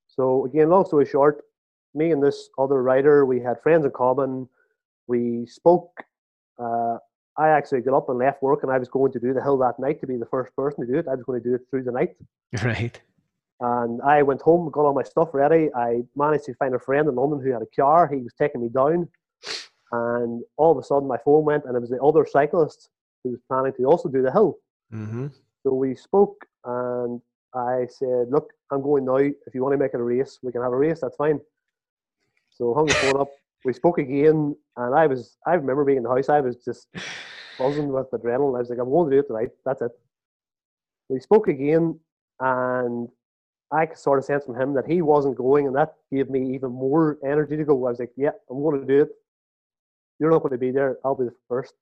[0.08, 1.44] So, again, long story short,
[1.98, 4.48] me and this other rider, we had friends in common.
[5.08, 5.92] We spoke.
[6.60, 6.98] Uh,
[7.38, 9.58] I actually got up and left work, and I was going to do the hill
[9.60, 11.08] that night to be the first person to do it.
[11.08, 12.16] I was going to do it through the night.
[12.64, 13.00] Right.
[13.60, 15.70] And I went home, got all my stuff ready.
[15.76, 18.08] I managed to find a friend in London who had a car.
[18.08, 19.10] He was taking me down.
[19.92, 22.90] And all of a sudden, my phone went, and it was the other cyclist
[23.24, 24.60] who was planning to also do the hill.
[24.94, 25.28] Mm-hmm.
[25.64, 27.20] So we spoke, and
[27.54, 29.18] I said, Look, I'm going now.
[29.18, 31.00] If you want to make it a race, we can have a race.
[31.02, 31.40] That's fine.
[32.58, 33.30] So hung the phone up.
[33.66, 36.88] We spoke again, and I was, I remember being in the house, I was just
[37.60, 38.56] buzzing with adrenaline.
[38.56, 39.50] I was like, I'm going to do it tonight.
[39.66, 39.92] That's it.
[41.10, 42.00] We spoke again,
[42.40, 43.08] and
[43.72, 46.56] I could sort of sense from him that he wasn't going, and that gave me
[46.56, 47.74] even more energy to go.
[47.86, 49.10] I was like, "Yeah, I'm going to do it.
[50.20, 50.98] You're not going to be there.
[51.04, 51.74] I'll be the first.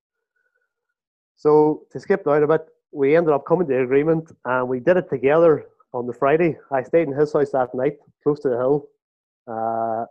[1.37, 4.97] So to skip down a bit, we ended up coming to agreement, and we did
[4.97, 8.57] it together on the Friday, I stayed in his house that night, close to the
[8.57, 8.89] hill.
[9.47, 10.05] Uh,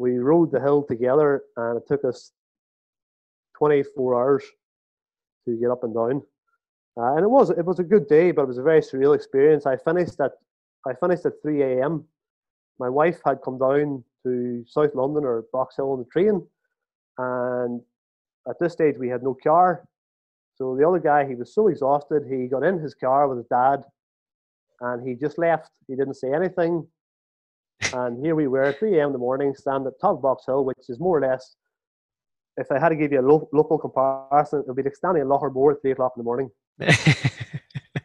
[0.00, 2.32] we rode the hill together, and it took us
[3.58, 4.44] 24 hours
[5.46, 6.22] to get up and down.
[6.96, 9.14] Uh, and it was it was a good day, but it was a very surreal
[9.14, 9.66] experience.
[9.66, 10.32] I finished at
[10.88, 12.04] I finished at 3 a.m.
[12.78, 16.46] My wife had come down to South London or Box Hill on the train,
[17.18, 17.82] and
[18.48, 19.86] at this stage we had no car.
[20.54, 23.46] So the other guy, he was so exhausted, he got in his car with his
[23.48, 23.84] dad,
[24.80, 25.70] and he just left.
[25.88, 26.86] He didn't say anything.
[27.92, 29.08] And here we were, at 3 a.m.
[29.08, 31.56] in the morning, standing at top Box Hill, which is more or less,
[32.56, 35.22] if I had to give you a lo- local comparison, it would be like standing
[35.22, 36.50] in Lochar at 3 o'clock in the morning.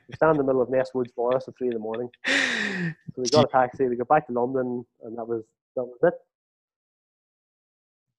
[0.07, 2.09] We stand in the middle of Nesswoods Forest at 3 in the morning.
[2.25, 5.43] So we got a taxi, we got back to London, and that was
[5.75, 6.13] that was it.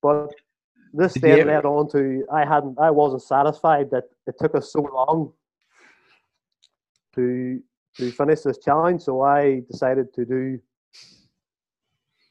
[0.02, 0.34] But
[0.92, 4.72] this Did then led on to I hadn't I wasn't satisfied that it took us
[4.72, 5.32] so long
[7.14, 7.60] to
[7.98, 10.58] to finish this challenge, so I decided to do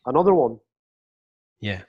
[0.06, 0.60] another one.
[1.60, 1.82] Yeah.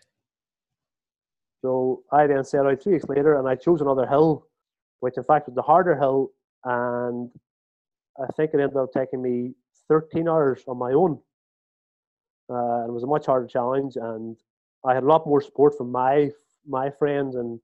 [1.63, 4.47] So I then set out three weeks later, and I chose another hill,
[5.01, 6.31] which in fact was the harder hill,
[6.65, 7.31] and
[8.19, 9.55] I think it ended up taking me
[9.89, 11.19] 13 hours on my own.
[12.49, 14.37] Uh, it was a much harder challenge, and
[14.87, 16.31] I had a lot more support from my
[16.69, 17.59] my friends, and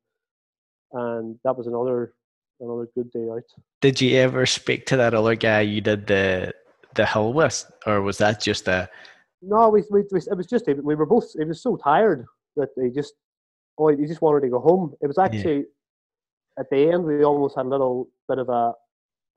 [0.93, 2.15] and that was another
[2.61, 3.45] another good day out.
[3.81, 6.53] Did you ever speak to that other guy you did the
[6.95, 8.88] the hill with, or was that just a
[9.42, 11.33] No, we, we, we it was just we were both.
[11.37, 12.24] He was so tired
[12.57, 13.14] that he just
[13.76, 14.94] oh he just wanted to go home.
[15.00, 15.64] It was actually
[16.59, 18.72] at the end we almost had a little bit of a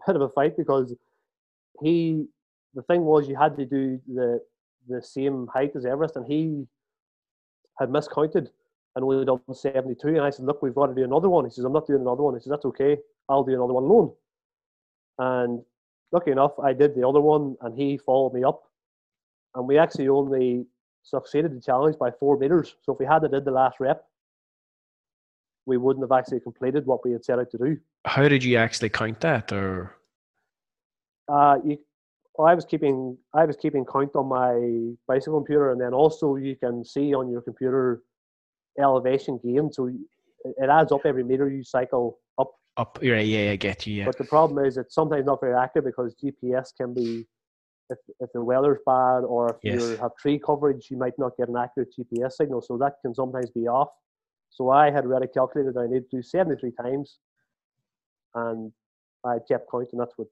[0.06, 0.94] bit of a fight because
[1.82, 2.26] he
[2.76, 4.40] the thing was you had to do the
[4.88, 6.68] the same height as Everest and he
[7.80, 8.50] had miscounted
[8.96, 11.46] and only done 72 and I said look we've got to do another one.
[11.46, 12.36] He says I'm not doing another one.
[12.36, 12.98] He says that's okay.
[13.28, 14.14] I'll do another one alone.
[15.18, 15.64] And
[16.12, 18.64] lucky enough I did the other one and he followed me up
[19.56, 20.66] and we actually only
[21.04, 22.76] succeeded the challenge by four meters.
[22.84, 24.04] So if we hadn't did the last rep,
[25.66, 27.78] we wouldn't have actually completed what we had set out to do.
[28.06, 29.96] how did you actually count that or
[31.28, 31.78] Uh, you,
[32.40, 34.54] I was keeping I was keeping count on my
[35.08, 38.02] bicycle computer, and then also you can see on your computer
[38.78, 39.72] elevation gain.
[39.72, 42.52] So it adds up every meter you cycle up.
[42.78, 45.56] up yeah yeah I get you yeah But the problem is it's sometimes not very
[45.56, 47.26] accurate because GPS can be
[47.90, 49.82] if, if the weather's bad or if Yes.
[49.82, 52.62] you have tree coverage, you might not get an accurate GPS signal.
[52.62, 53.90] So that can sometimes be off.
[54.50, 57.20] So I had already calculated I need to do 73 times
[58.34, 58.72] and
[59.26, 60.00] I kept counting.
[60.00, 60.28] That's what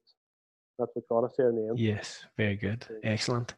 [0.80, 1.80] that's what got us there in the end.
[1.80, 2.86] Yes, very good.
[3.04, 3.54] Excellent.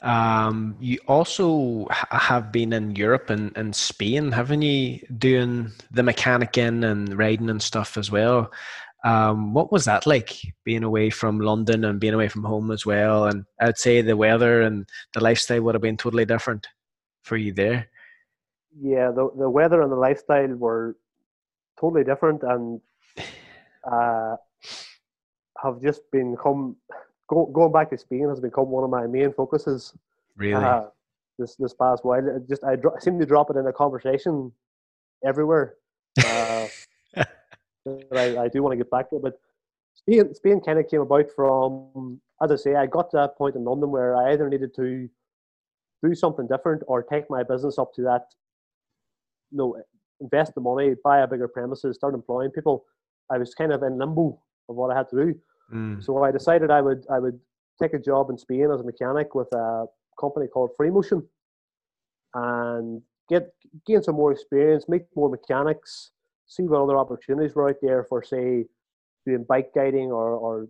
[0.00, 6.82] Um, you also have been in Europe and, and Spain, haven't you, doing the mechanicing
[6.84, 8.50] and riding and stuff as well?
[9.04, 12.84] Um, what was that like, being away from London and being away from home as
[12.84, 13.26] well?
[13.26, 16.66] And I'd say the weather and the lifestyle would have been totally different
[17.22, 17.88] for you there.
[18.80, 20.96] Yeah, the the weather and the lifestyle were
[21.80, 22.80] totally different and
[23.90, 24.36] uh,
[25.62, 26.76] have just become
[27.28, 29.94] go, going back to Spain has become one of my main focuses
[30.36, 30.64] Really?
[30.64, 30.86] uh,
[31.38, 32.26] this this past while.
[32.26, 34.52] It just I, dro- I seem to drop it in a conversation
[35.24, 35.74] everywhere.
[36.24, 36.66] Uh,
[38.14, 39.22] I, I do want to get back to it.
[39.22, 39.40] But
[39.94, 43.56] Spain Spain kind of came about from as I say, I got to that point
[43.56, 45.08] in London where I either needed to
[46.02, 48.26] do something different or take my business up to that
[49.50, 49.82] you know,
[50.20, 52.84] invest the money, buy a bigger premises, start employing people.
[53.30, 55.34] I was kind of in limbo of what I had to do.
[55.72, 57.38] Mm, So I decided I would I would
[57.80, 59.86] take a job in Spain as a mechanic with a
[60.20, 61.26] company called Free Motion
[62.34, 63.52] and get
[63.86, 66.12] gain some more experience, meet more mechanics,
[66.46, 68.64] see what other opportunities were out there for say
[69.26, 70.68] doing bike guiding or, or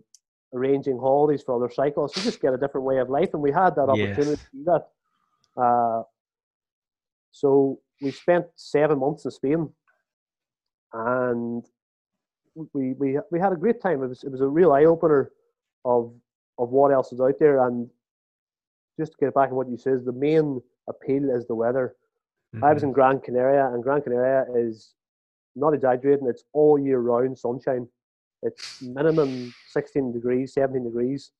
[0.53, 2.15] arranging holidays for other cyclists.
[2.15, 3.99] So just get a different way of life and we had that Yes.
[4.17, 5.61] opportunity to do that.
[5.61, 6.03] Uh,
[7.31, 9.69] so we spent seven months in Spain
[10.93, 11.63] and
[12.73, 14.01] we we we had a great time.
[14.01, 15.31] It was it was a real eye opener
[15.85, 16.13] of
[16.57, 17.67] of what else is out there.
[17.67, 17.87] And
[18.99, 20.59] just to get back on what you says, the main
[20.89, 21.95] appeal is the weather.
[22.63, 24.95] I was in Gran Canaria, and Gran Canaria is
[25.57, 26.27] not exaggerating.
[26.27, 27.87] It's all year round sunshine.
[28.43, 31.31] It's minimum 16 degrees, 17 degrees,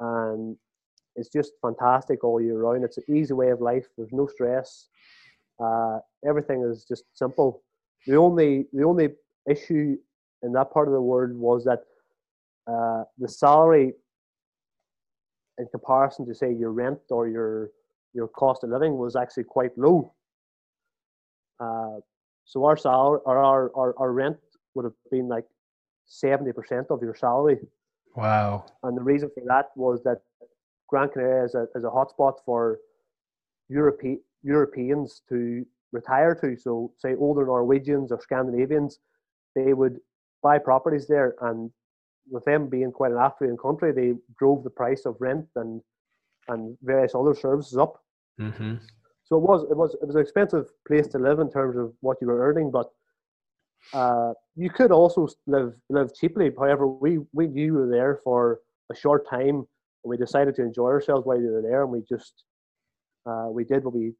[0.00, 0.56] and
[1.14, 2.84] it's just fantastic all year round.
[2.84, 3.86] It's an easy way of life.
[3.96, 4.88] There's no stress.
[5.62, 7.62] Uh, everything is just simple.
[8.06, 9.08] The only the only
[9.50, 9.96] issue
[10.42, 11.80] in that part of the world was that
[12.70, 13.92] uh, the salary,
[15.58, 17.70] in comparison to say your rent or your
[18.12, 20.14] your cost of living, was actually quite low.
[21.58, 22.00] Uh,
[22.46, 24.38] so our salary or our, our, our rent
[24.74, 25.44] would have been like
[26.06, 27.58] seventy percent of your salary
[28.16, 28.64] Wow.
[28.82, 30.22] And the reason for that was that
[30.88, 32.78] Gran Canaria is a, is a hotspot for
[33.68, 34.00] Europe,
[34.42, 36.56] Europeans to retire to.
[36.56, 38.98] So, say older Norwegians or Scandinavians,
[39.54, 39.98] they would
[40.42, 41.70] buy properties there, and
[42.30, 45.82] with them being quite an affluent country, they drove the price of rent and
[46.48, 48.02] and various other services up.
[48.40, 48.76] Mm-hmm.
[49.26, 51.92] So it was it was it was an expensive place to live in terms of
[52.00, 52.88] what you were earning, but
[53.92, 56.50] uh, you could also live live cheaply.
[56.56, 58.60] However, we we knew we were there for
[58.90, 59.66] a short time, and
[60.04, 62.44] we decided to enjoy ourselves while we were there, and we just
[63.28, 64.12] uh, we did what we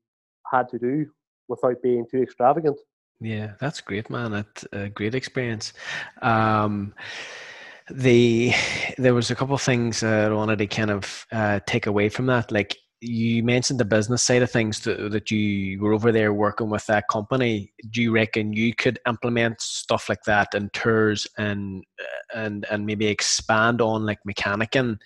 [0.52, 1.06] had to do
[1.48, 2.78] without being too extravagant.
[3.20, 4.32] Yeah, that's great, man.
[4.32, 5.72] That's a great experience.
[6.20, 6.94] Um,
[7.88, 8.52] the
[8.98, 12.08] there was a couple of things that I wanted to kind of uh, take away
[12.08, 12.50] from that.
[12.50, 12.76] Like
[13.08, 16.84] you mentioned the business side of things that, that you were over there working with
[16.86, 17.72] that company.
[17.90, 21.84] Do you reckon you could implement stuff like that in tours and
[22.34, 24.96] and and maybe expand on like mechanicking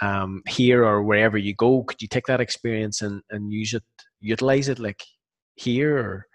[0.00, 1.84] um, here or wherever you go?
[1.84, 3.84] Could you take that experience and, and use it,
[4.20, 5.02] utilize it like
[5.54, 6.26] here or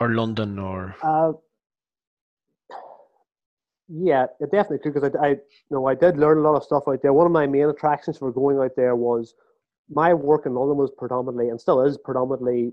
[0.00, 0.94] or London or?
[1.02, 1.32] Uh,
[3.88, 5.38] yeah, it definitely could because I, I, you
[5.70, 7.12] know, I did learn a lot of stuff out there.
[7.12, 9.34] One of my main attractions for going out there was
[9.90, 12.72] my work in London was predominantly and still is predominantly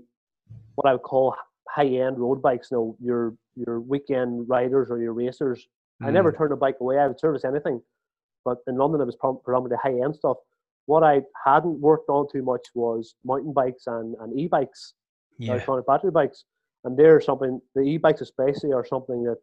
[0.74, 1.34] what I would call
[1.68, 2.68] high end road bikes.
[2.70, 5.66] You know, your your weekend riders or your racers.
[6.02, 6.08] Mm.
[6.08, 6.38] I never mm.
[6.38, 6.98] turned a bike away.
[6.98, 7.80] I would service anything,
[8.44, 10.36] but in London it was predominantly high end stuff.
[10.86, 14.94] What I hadn't worked on too much was mountain bikes and, and e bikes,
[15.38, 15.52] yeah.
[15.52, 16.44] electronic battery bikes,
[16.84, 17.60] and they're something.
[17.74, 19.38] The e bikes especially are something that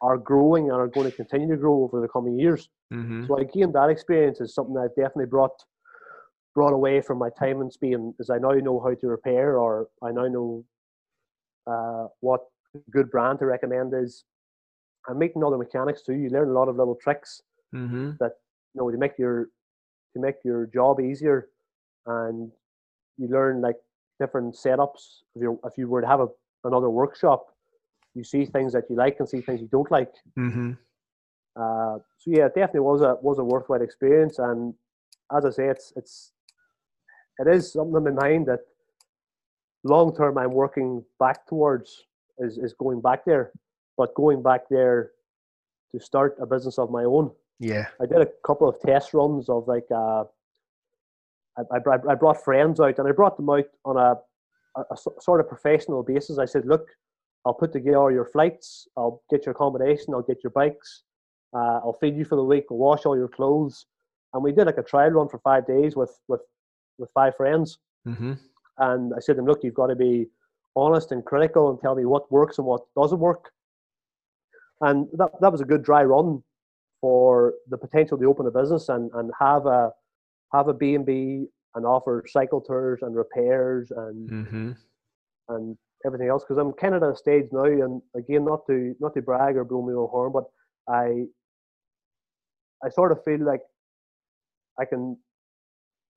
[0.00, 2.68] are growing and are going to continue to grow over the coming years.
[2.92, 3.26] Mm-hmm.
[3.26, 5.50] So again, that experience is something I've definitely brought
[6.54, 9.88] brought away from my time in Spain is I now know how to repair or
[10.02, 10.64] I now know
[11.66, 12.40] uh, what
[12.90, 14.24] good brand to recommend is.
[15.06, 17.42] And meeting other mechanics too, you learn a lot of little tricks
[17.74, 18.12] mm-hmm.
[18.20, 18.32] that
[18.74, 19.48] you know to make your
[20.14, 21.48] to make your job easier,
[22.06, 22.50] and
[23.16, 23.76] you learn like
[24.20, 25.22] different setups.
[25.34, 26.28] If you if you were to have a,
[26.64, 27.46] another workshop,
[28.14, 30.12] you see things that you like and see things you don't like.
[30.38, 30.72] Mm-hmm.
[31.56, 34.74] Uh, so yeah, it definitely was a was a worthwhile experience, and
[35.34, 36.32] as I say, it's it's
[37.38, 38.60] it is something in my mind that
[39.84, 42.04] long term I'm working back towards
[42.38, 43.52] is, is going back there,
[43.96, 45.12] but going back there
[45.92, 47.30] to start a business of my own.
[47.60, 50.24] Yeah, I did a couple of test runs of like uh,
[51.58, 54.14] I, I, I brought friends out and I brought them out on a,
[54.80, 56.38] a, a sort of professional basis.
[56.38, 56.86] I said, look,
[57.44, 61.02] I'll put together your flights, I'll get your accommodation, I'll get your bikes,
[61.54, 63.86] uh, I'll feed you for the week, I'll wash all your clothes.
[64.34, 66.42] And we did like a trial run for five days with with
[66.98, 67.78] with five friends.
[68.06, 68.34] Mm-hmm.
[68.78, 70.26] And I said to them, look, you've got to be
[70.76, 73.50] honest and critical and tell me what works and what doesn't work.
[74.80, 76.42] And that, that was a good dry run
[77.00, 79.90] for the potential to open a business and, and have a
[80.52, 84.72] have a B&B and offer cycle tours and repairs and mm-hmm.
[85.48, 88.94] and everything else because I'm kind of at a stage now and again not to
[89.00, 90.44] not to brag or blow my own horn but
[90.88, 91.26] I
[92.84, 93.60] I sort of feel like
[94.80, 95.18] I can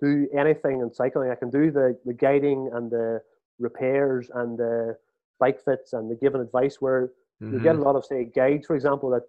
[0.01, 1.31] do anything in cycling.
[1.31, 3.21] I can do the, the guiding and the
[3.59, 4.97] repairs and the
[5.39, 7.11] bike fits and the giving advice where
[7.41, 7.53] mm-hmm.
[7.53, 7.85] you get a mm-hmm.
[7.85, 9.23] lot of say guides, for example, that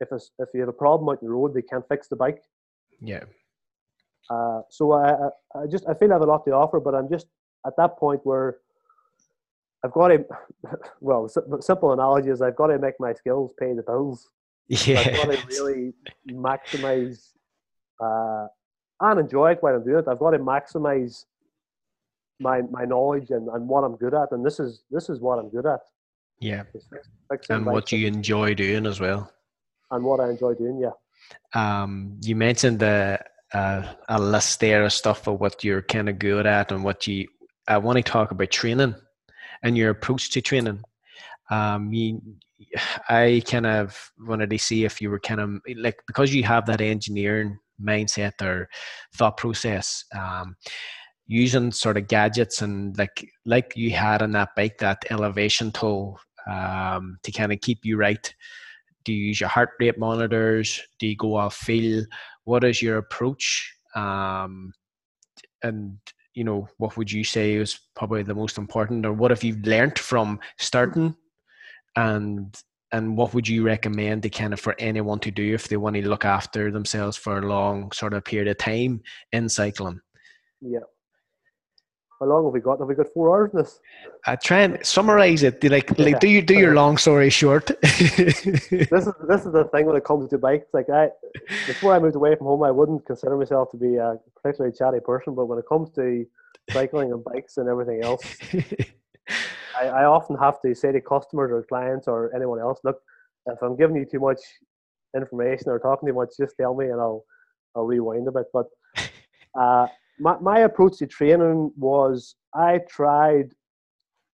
[0.00, 2.16] if a, if you have a problem out in the road, they can't fix the
[2.16, 2.42] bike.
[3.00, 3.24] Yeah.
[4.30, 7.08] Uh, so I, I just I feel I have a lot to offer, but I'm
[7.08, 7.26] just
[7.66, 8.58] at that point where
[9.84, 10.24] I've got to
[11.00, 11.28] well
[11.60, 14.28] simple analogy is I've got to make my skills pay the bills.
[14.68, 15.00] Yeah.
[15.06, 15.94] I've got to really
[16.30, 17.30] maximize
[18.00, 18.48] uh,
[19.00, 20.08] and enjoy it while I'm doing it.
[20.08, 21.24] I've got to maximize
[22.40, 25.38] my my knowledge and, and what I'm good at, and this is this is what
[25.38, 25.80] I'm good at.
[26.40, 26.64] Yeah,
[27.50, 29.32] and what you enjoy doing as well.
[29.90, 30.92] And what I enjoy doing, yeah.
[31.54, 33.18] Um, you mentioned the
[33.52, 37.06] uh, a list there of stuff of what you're kind of good at and what
[37.06, 37.26] you.
[37.66, 38.94] I want to talk about training
[39.62, 40.82] and your approach to training.
[41.50, 42.20] Um, you,
[43.08, 46.66] I kind of wanted to see if you were kind of like because you have
[46.66, 48.68] that engineering mindset or
[49.14, 50.56] thought process um,
[51.26, 56.18] using sort of gadgets and like like you had on that bike that elevation tool
[56.50, 58.34] um, to kind of keep you right.
[59.04, 60.82] Do you use your heart rate monitors?
[60.98, 62.04] Do you go off feel?
[62.44, 63.72] What is your approach?
[63.94, 64.72] Um,
[65.62, 65.98] and
[66.34, 69.56] you know what would you say is probably the most important or what have you
[69.64, 71.14] learned from starting?
[71.96, 72.54] And
[72.92, 75.96] and what would you recommend to kind of for anyone to do if they want
[75.96, 79.00] to look after themselves for a long sort of period of time
[79.32, 80.00] in cycling
[80.60, 80.80] yeah
[82.20, 82.80] How long have we got?
[82.80, 83.78] Have we got four hours in this?
[84.26, 85.60] I try and summarize it.
[85.60, 87.66] Do like, like do you do your long story short?
[87.82, 90.66] this is this is the thing when it comes to bikes.
[90.72, 91.10] Like I,
[91.66, 94.98] before I moved away from home, I wouldn't consider myself to be a particularly chatty
[94.98, 95.36] person.
[95.36, 96.26] But when it comes to
[96.72, 98.24] cycling and bikes and everything else,
[99.80, 103.00] I, I often have to say to customers or clients or anyone else, look,
[103.46, 104.40] if I'm giving you too much
[105.16, 107.24] information or talking too much, just tell me and I'll
[107.74, 108.46] I'll rewind a bit.
[108.52, 108.66] But
[109.58, 109.86] uh,
[110.18, 113.52] my my approach to training was I tried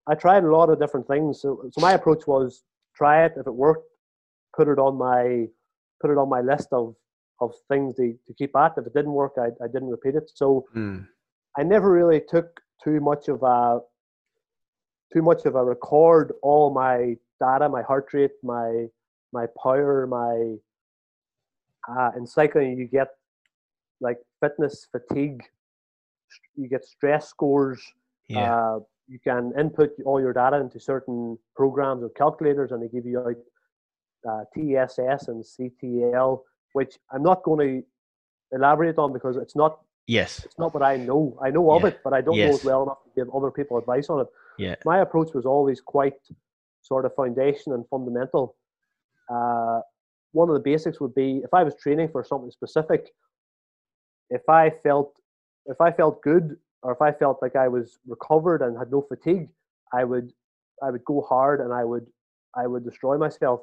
[0.08, 1.40] I tried a lot of different things.
[1.40, 2.64] So, so my approach was
[2.94, 3.32] try it.
[3.36, 3.88] If it worked,
[4.56, 5.46] put it on my
[6.00, 6.94] put it on my list of
[7.40, 8.74] of things to, to keep at.
[8.76, 10.30] If it didn't work, I, I didn't repeat it.
[10.34, 11.06] So mm.
[11.58, 13.80] I never really took too much of a
[15.12, 18.86] too much of a record all my data, my heart rate, my
[19.32, 20.56] my power, my
[21.88, 23.08] uh, in cycling you get
[24.00, 25.42] like fitness fatigue,
[26.56, 27.80] you get stress scores.
[28.28, 28.54] Yeah.
[28.54, 33.04] Uh, you can input all your data into certain programs or calculators, and they give
[33.04, 33.36] you out
[34.28, 36.40] uh, TSS and CTL,
[36.72, 39.80] which I'm not going to elaborate on because it's not.
[40.06, 40.44] Yes.
[40.44, 41.38] It's not what I know.
[41.42, 41.88] I know of yeah.
[41.88, 42.50] it, but I don't yes.
[42.50, 44.26] know it well enough to give other people advice on it.
[44.58, 44.74] Yeah.
[44.84, 46.14] My approach was always quite
[46.82, 48.56] sort of foundation and fundamental.
[49.32, 49.80] Uh,
[50.32, 53.10] one of the basics would be if I was training for something specific,
[54.30, 55.14] if I felt
[55.66, 59.02] if I felt good or if I felt like I was recovered and had no
[59.02, 59.48] fatigue,
[59.92, 60.32] I would
[60.82, 62.06] I would go hard and I would
[62.56, 63.60] I would destroy myself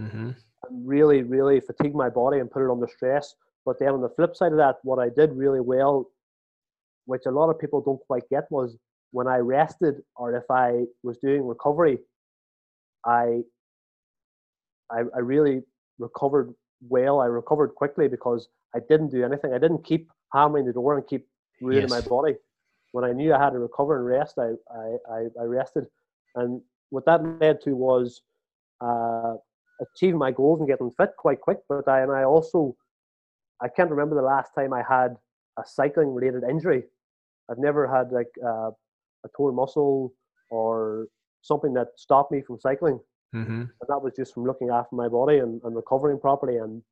[0.00, 0.30] mm-hmm.
[0.68, 3.34] and really really fatigue my body and put it under stress.
[3.66, 6.10] But then on the flip side of that, what I did really well,
[7.04, 8.78] which a lot of people don't quite get, was
[9.12, 11.98] when I rested or if I was doing recovery,
[13.04, 13.42] I
[14.90, 15.62] I, I really
[15.98, 16.54] recovered
[16.88, 17.20] well.
[17.20, 19.52] I recovered quickly because I didn't do anything.
[19.52, 21.26] I didn't keep hammering the door and keep
[21.60, 21.90] ruining yes.
[21.90, 22.34] my body.
[22.92, 24.52] When I knew I had to recover and rest, I,
[25.10, 25.84] I, I, rested.
[26.36, 28.22] And what that led to was
[28.80, 29.34] uh,
[29.80, 31.58] achieving my goals and getting fit quite quick.
[31.68, 32.76] But I, and I also,
[33.60, 35.16] I can't remember the last time I had
[35.58, 36.84] a cycling related injury.
[37.50, 38.70] I've never had like uh,
[39.28, 40.12] a torn muscle
[40.50, 41.06] or
[41.42, 43.00] something that stopped me from cycling.
[43.34, 43.60] Mm-hmm.
[43.60, 46.82] And that was just from looking after my body and, and recovering properly and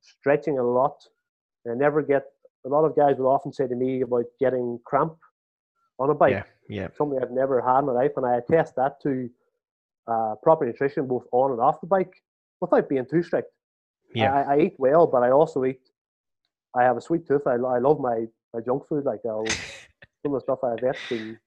[0.00, 0.96] stretching a lot.
[1.70, 2.24] I never get,
[2.66, 5.16] a lot of guys will often say to me about getting cramp
[5.98, 6.32] on a bike.
[6.32, 6.88] Yeah, yeah.
[6.96, 8.12] Something I've never had in my life.
[8.16, 9.30] And I attest that to
[10.06, 12.12] uh, proper nutrition, both on and off the bike,
[12.60, 13.50] without being too strict.
[14.14, 14.32] Yeah.
[14.32, 15.80] I, I eat well, but I also eat,
[16.76, 17.46] I have a sweet tooth.
[17.46, 19.04] I, I love my, my junk food.
[19.04, 19.46] Like I'll,
[20.22, 20.78] some of the stuff I've
[21.10, 21.38] eaten,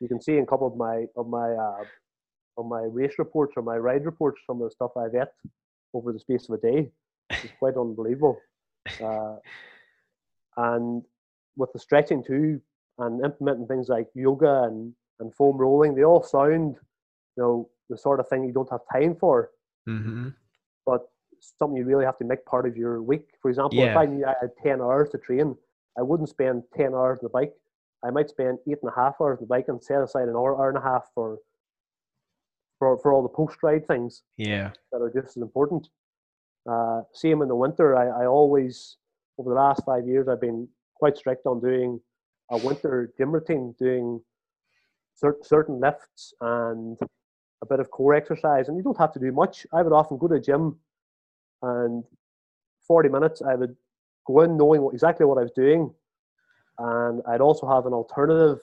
[0.00, 1.84] you can see in a couple of my, of my, uh,
[2.56, 5.28] on my race reports or my ride reports, some of the stuff I've ate
[5.94, 6.90] over the space of a day
[7.30, 8.38] is quite unbelievable.
[9.02, 9.36] Uh,
[10.56, 11.02] and
[11.56, 12.60] with the stretching too,
[12.98, 16.76] and implementing things like yoga and, and foam rolling, they all sound,
[17.36, 19.50] you know, the sort of thing you don't have time for.
[19.88, 20.28] Mm-hmm.
[20.86, 21.08] But
[21.40, 23.28] something you really have to make part of your week.
[23.40, 23.92] For example, yeah.
[23.92, 25.56] if I knew I had 10 hours to train,
[25.98, 27.54] I wouldn't spend 10 hours on the bike.
[28.04, 30.36] I might spend eight and a half hours on the bike and set aside an
[30.36, 31.38] hour, hour and a half for
[32.78, 34.22] for, for all the post ride things.
[34.36, 34.70] Yeah.
[34.90, 35.88] That are just as important.
[36.68, 37.96] Uh, same in the winter.
[37.96, 38.96] I, I always,
[39.38, 42.00] over the last five years, I've been quite strict on doing
[42.50, 44.20] a winter gym routine, doing
[45.22, 46.98] cert- certain lifts and
[47.62, 48.68] a bit of core exercise.
[48.68, 49.66] And you don't have to do much.
[49.72, 50.76] I would often go to the gym
[51.62, 52.02] and
[52.86, 53.76] 40 minutes, I would
[54.26, 55.92] go in knowing what, exactly what I was doing.
[56.80, 58.58] And I'd also have an alternative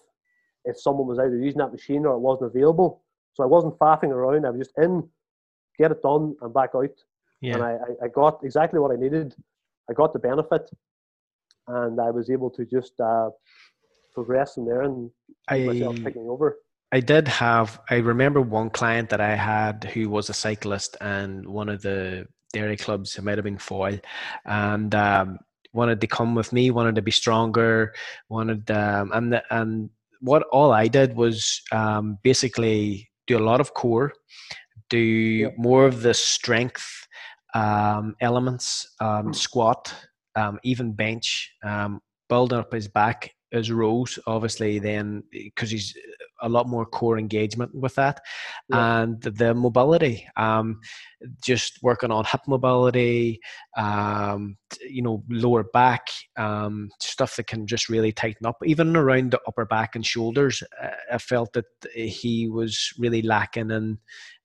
[0.66, 3.04] if someone was either using that machine or it wasn't available.
[3.36, 4.46] So I wasn't faffing around.
[4.46, 5.08] I was just in,
[5.78, 6.90] get it done, and back out.
[7.42, 7.54] Yeah.
[7.54, 9.36] And I, I got exactly what I needed.
[9.90, 10.70] I got the benefit,
[11.68, 13.30] and I was able to just uh,
[14.14, 15.12] progress in there and
[15.48, 16.58] I, myself picking over.
[16.92, 17.80] I did have.
[17.90, 22.28] I remember one client that I had who was a cyclist, and one of the
[22.54, 23.18] Derry clubs.
[23.18, 24.00] It might have been Foyle,
[24.46, 25.40] and um,
[25.78, 26.72] wanted to come with me.
[26.72, 27.94] Wanted to be stronger.
[28.30, 33.62] Wanted um, and the, and what all I did was um, basically do a lot
[33.62, 34.12] of core,
[34.90, 36.86] do more of the strength
[37.54, 39.94] um, elements, um, squat,
[40.36, 45.96] um, even bench, um, build up his back his rows, obviously, then because he's
[46.42, 48.22] a lot more core engagement with that,
[48.72, 50.80] and the mobility, um,
[51.44, 53.40] just working on hip mobility,
[53.78, 54.58] um,
[54.88, 56.08] you know, lower back,
[56.38, 60.64] um, stuff that can just really tighten up, even around the upper back and shoulders.
[60.82, 63.98] Uh, I felt that he was really lacking in.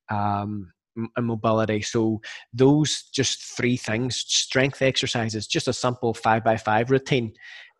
[0.08, 0.72] Um,
[1.18, 1.80] mobility.
[1.80, 2.20] So
[2.52, 7.32] those just three things: strength exercises, just a simple five by five routine,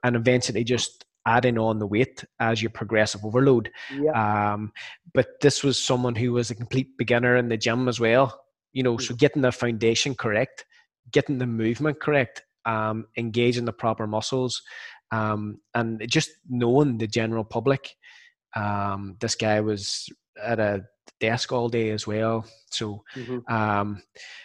[0.03, 3.71] and eventually just adding on the weight as your progressive overload.
[3.95, 4.53] Yeah.
[4.53, 4.73] Um,
[5.15, 8.41] but this was someone who was a complete beginner in the gym as well.
[8.73, 10.65] You know, so getting the foundation correct,
[11.11, 14.63] getting the movement correct, um, engaging the proper muscles,
[15.11, 17.91] um, and just knowing the general public.
[18.57, 20.09] Um, this guy was
[20.43, 20.85] at a
[21.21, 22.45] desk all day as well.
[22.71, 23.53] So, Mm-hmm.
[23.55, 24.03] um,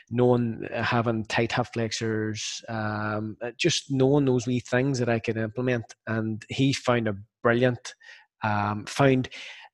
[0.09, 5.37] knowing having tight hip flexors, um, uh, just knowing those wee things that I could
[5.37, 7.95] implement, and he found a brilliant,
[8.43, 9.29] um, found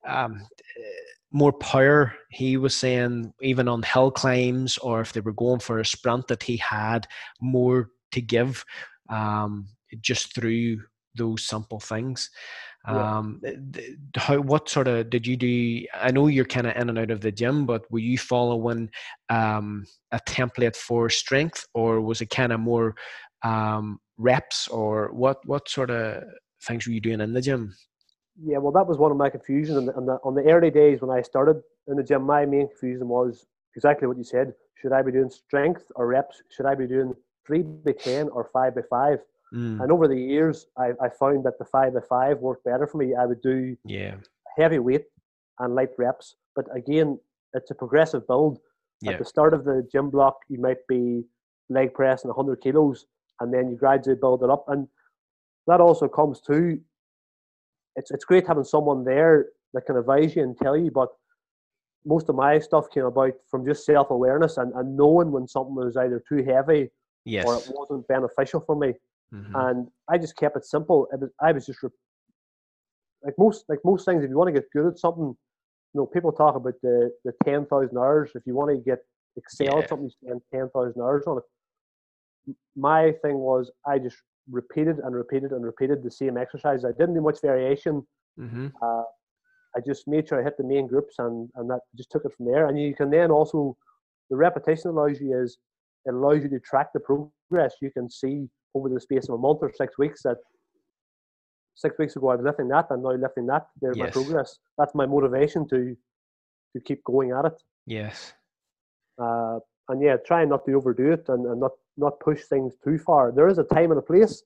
[0.07, 0.45] um,
[1.31, 2.13] more power.
[2.29, 6.27] He was saying even on hill climbs, or if they were going for a sprint,
[6.27, 7.07] that he had
[7.41, 8.63] more to give,
[9.09, 9.67] um,
[10.01, 10.79] just through
[11.15, 12.29] those simple things.
[12.87, 13.17] Yeah.
[13.17, 15.85] Um, th- how what sort of did you do?
[15.93, 18.89] I know you're kind of in and out of the gym, but were you following
[19.29, 22.95] um, a template for strength, or was it kind of more
[23.43, 25.37] um, reps, or what?
[25.45, 26.23] What sort of
[26.67, 27.73] things were you doing in the gym?
[28.41, 29.77] Yeah, well, that was one of my confusions.
[29.77, 32.67] And on the, on the early days when I started in the gym, my main
[32.67, 34.53] confusion was exactly what you said.
[34.75, 36.41] Should I be doing strength or reps?
[36.49, 37.13] Should I be doing
[37.45, 39.19] three by 10 or five by five?
[39.53, 42.87] Mm, And over the years, I, I found that the five by five worked better
[42.87, 43.13] for me.
[43.13, 44.15] I would do yeah,
[44.57, 45.05] heavy weight
[45.59, 46.35] and light reps.
[46.55, 47.19] But again,
[47.53, 48.59] it's a progressive build.
[49.01, 51.23] yeah, At the start of the gym block, you might be
[51.69, 53.05] leg pressing 100 kilos,
[53.39, 54.65] and then you gradually build it up.
[54.69, 54.87] And
[55.67, 56.79] that also comes to
[57.95, 60.89] it's it's great having someone there that can advise you and tell you.
[60.89, 61.09] But
[62.05, 65.75] most of my stuff came about from just self awareness and, and knowing when something
[65.75, 66.89] was either too heavy
[67.25, 67.45] yes.
[67.45, 68.93] or it wasn't beneficial for me.
[69.33, 71.07] Mhm, And I just kept it simple.
[71.13, 71.89] It was, I was just re-
[73.23, 74.23] like most like most things.
[74.23, 75.35] If you want to get good at something,
[75.93, 78.31] you know, people talk about the the ten thousand hours.
[78.35, 78.99] If you want to get
[79.37, 79.81] excel Yeah.
[79.81, 81.43] at something, you spend ten thousand hours on it.
[82.75, 84.17] My thing was I just
[84.51, 86.83] repeated and repeated and repeated the same exercise.
[86.85, 88.05] I didn't do much variation.
[88.37, 89.03] mhm, Uh,
[89.75, 92.33] I just made sure I hit the main groups and and that just took it
[92.35, 92.67] from there.
[92.67, 93.77] And you can then also
[94.29, 95.57] the repetition allows you is
[96.05, 97.51] it allows you to track the progress.
[97.55, 100.37] You can see over the space of a month or six weeks that
[101.75, 103.67] six weeks ago I was lifting that, I'm now lifting that.
[103.81, 104.59] There's my progress.
[104.77, 105.95] That's my motivation to
[106.75, 107.61] to keep going at it.
[107.85, 108.33] yes.
[109.21, 109.59] Uh,
[109.89, 113.31] and yeah, try not to overdo it and, and not not push things too far.
[113.31, 114.41] There is a time and a place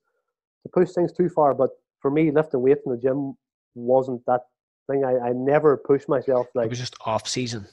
[0.64, 1.70] to push things too far, but
[2.02, 3.38] for me, lifting weights in the gym
[3.76, 4.42] wasn't that
[4.90, 5.06] thing.
[5.06, 7.66] I, I never pushed myself like it was just off season.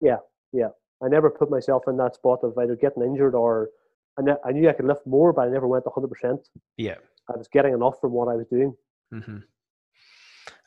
[0.00, 0.18] Yeah,
[0.52, 0.68] yeah.
[1.02, 3.70] I never put myself in that spot of either getting injured or
[4.18, 6.38] I, I knew I could lift more, but I never went 100%.
[6.76, 6.96] Yeah.
[7.28, 8.74] I was getting enough from what I was doing.
[9.10, 9.38] hmm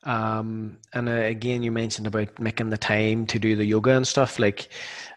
[0.04, 4.08] Um, and uh, again, you mentioned about making the time to do the yoga and
[4.08, 4.40] stuff.
[4.40, 4.70] Like,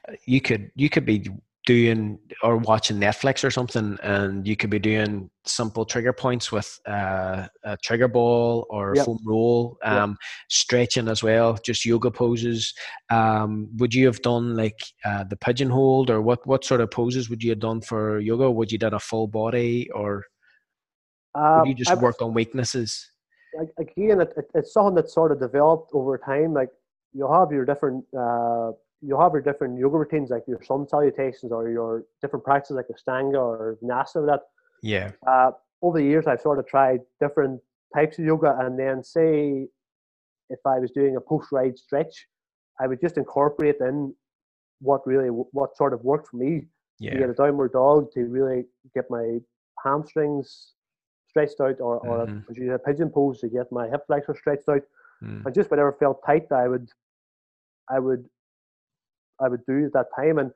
[0.09, 1.29] uh, you could you could be
[1.69, 6.81] doing or watching Netflix or something, and you could be doing simple trigger points with
[6.87, 9.05] uh, a trigger ball or Yep.
[9.05, 9.93] foam roll, Yep.
[9.93, 10.17] um,
[10.49, 12.73] stretching as well, just yoga poses.
[13.11, 16.47] Um, would you have done like uh, the pigeonhole, or what?
[16.47, 18.51] What sort of poses would you have done for yoga?
[18.51, 20.25] Would you done a full body, or
[21.35, 23.11] Uh, would you just I- work on weaknesses?
[23.79, 26.55] again, it, it, it's something that's sort of developed over time.
[26.55, 26.71] Like
[27.13, 31.53] you'll have your different, uh, you'll have your different yoga routines, like your sun salutations
[31.53, 34.27] or your different practices, like Ashtanga or Vinyasa.
[34.27, 34.43] That
[34.83, 35.13] Yeah.
[35.27, 37.61] uh, over the years, I've sort of tried different
[37.95, 39.69] types of yoga, and then say
[40.51, 42.29] if I was doing a post-ride stretch,
[42.81, 44.15] I would just incorporate in
[44.81, 46.69] what really what sort of worked for me.
[47.01, 47.13] Yeah.
[47.13, 49.41] To get a downward dog to really get my
[49.85, 50.75] hamstrings
[51.29, 52.45] stretched out, or or Mhm.
[52.51, 54.83] I do a pigeon pose to get my hip flexor stretched out,
[55.23, 55.47] Mm.
[55.47, 56.91] and just whatever felt tight, I would,
[57.89, 58.29] I would,
[59.41, 60.39] I would do at that time.
[60.39, 60.51] And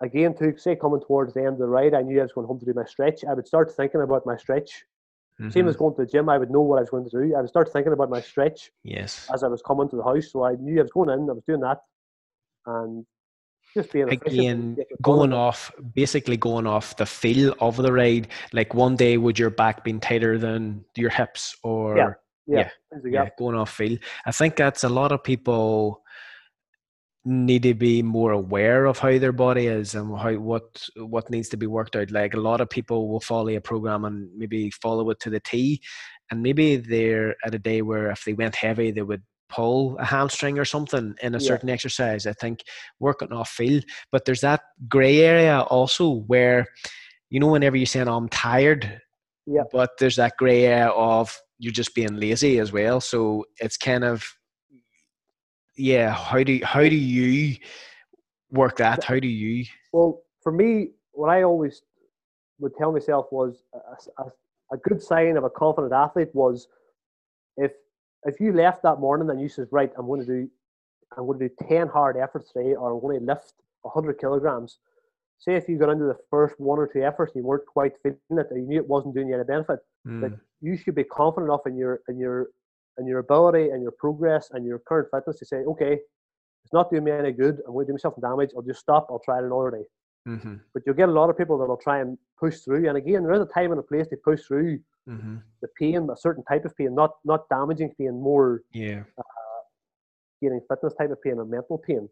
[0.00, 2.46] again, to say coming towards the end of the ride, I knew I was going
[2.46, 3.24] home to do my stretch.
[3.24, 4.84] I would start thinking about my stretch.
[5.50, 5.68] Same Mhm.
[5.68, 7.34] as going to the gym, I would know what I was going to do.
[7.36, 9.28] I would start thinking about my stretch Yes.
[9.32, 10.32] as I was coming to the house.
[10.32, 11.80] So I knew I was going in, I was doing that,
[12.66, 13.06] and
[13.74, 18.28] just being Again, going off, basically going off the feel of the ride.
[18.52, 22.14] Like one day, would your back been tighter than your hips, or Yeah,
[22.46, 23.98] yeah, like yeah, going off feel.
[24.24, 26.02] I think that's a lot of people
[27.28, 31.48] need to be more aware of how their body is and how what what needs
[31.48, 32.12] to be worked out.
[32.12, 35.40] Like a lot of people will follow a program and maybe follow it to the
[35.40, 35.82] T,
[36.30, 40.04] and maybe they're at a day where if they went heavy, they would pull a
[40.04, 41.46] hamstring or something in a Yeah.
[41.48, 42.26] certain exercise.
[42.26, 42.60] I think
[43.00, 46.66] working off feel, but there's that grey area also where
[47.30, 49.00] you know whenever you're saying "Oh, I'm tired,
[49.46, 49.64] Yeah.
[49.72, 53.00] but there's that grey area of you're just being lazy as well.
[53.00, 54.24] So it's kind of
[55.76, 56.12] yeah.
[56.12, 57.56] How do how do you
[58.50, 59.04] work that?
[59.04, 59.64] How do you?
[59.92, 61.82] Well, for me, what I always
[62.58, 64.26] would tell myself was a, a,
[64.72, 66.68] a good sign of a confident athlete was
[67.56, 67.72] if
[68.24, 70.50] if you left that morning and you says, right, I'm going to do,
[71.16, 73.52] I'm going to do ten hard efforts today, or I'm going to lift
[73.84, 74.78] hundred kilograms.
[75.38, 77.92] Say if you got into the first one or two efforts and you weren't quite
[78.02, 80.20] feeling it, and you knew it wasn't doing you any benefit, Mm.
[80.20, 82.50] that you should be confident enough in your in your
[82.98, 85.98] in your ability and your progress and your current fitness to say, okay,
[86.64, 87.60] it's not doing me any good.
[87.66, 88.50] I'm going to do myself some damage.
[88.56, 89.06] I'll just stop.
[89.10, 89.84] I'll try it another day.
[90.28, 90.54] Mm-hmm.
[90.74, 92.88] But you'll get a lot of people that will try and push through.
[92.88, 95.36] And again, there is a time and a place to push through Mm-hmm.
[95.62, 99.04] the pain, a certain type of pain, not not damaging pain, more Yeah.
[100.42, 102.08] gaining fitness type of pain or mental pain.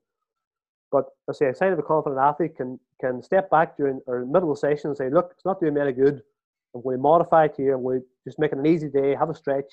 [0.92, 4.24] But I say a sign of a confident athlete can can step back during or
[4.24, 6.22] middle of the session and say, look, it's not doing me any good.
[6.72, 7.74] I'm going to modify it here.
[7.74, 9.72] I'm going to just make it an easy day, have a stretch,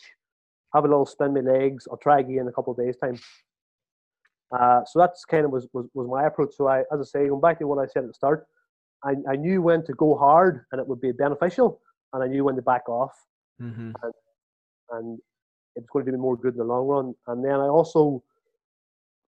[0.73, 1.87] have a little spin my legs.
[1.89, 3.19] I'll try again in a couple of days' time.
[4.57, 6.53] Uh, so that's kind of was, was, was my approach.
[6.55, 8.47] So I, as I say, going back to what I said at the start,
[9.03, 11.79] I, I knew when to go hard and it would be beneficial,
[12.13, 13.13] and I knew when to back off
[13.61, 13.91] Mm-hmm.
[14.91, 15.19] and
[15.75, 17.15] it's going to do me more good in the long run.
[17.27, 18.23] And then I also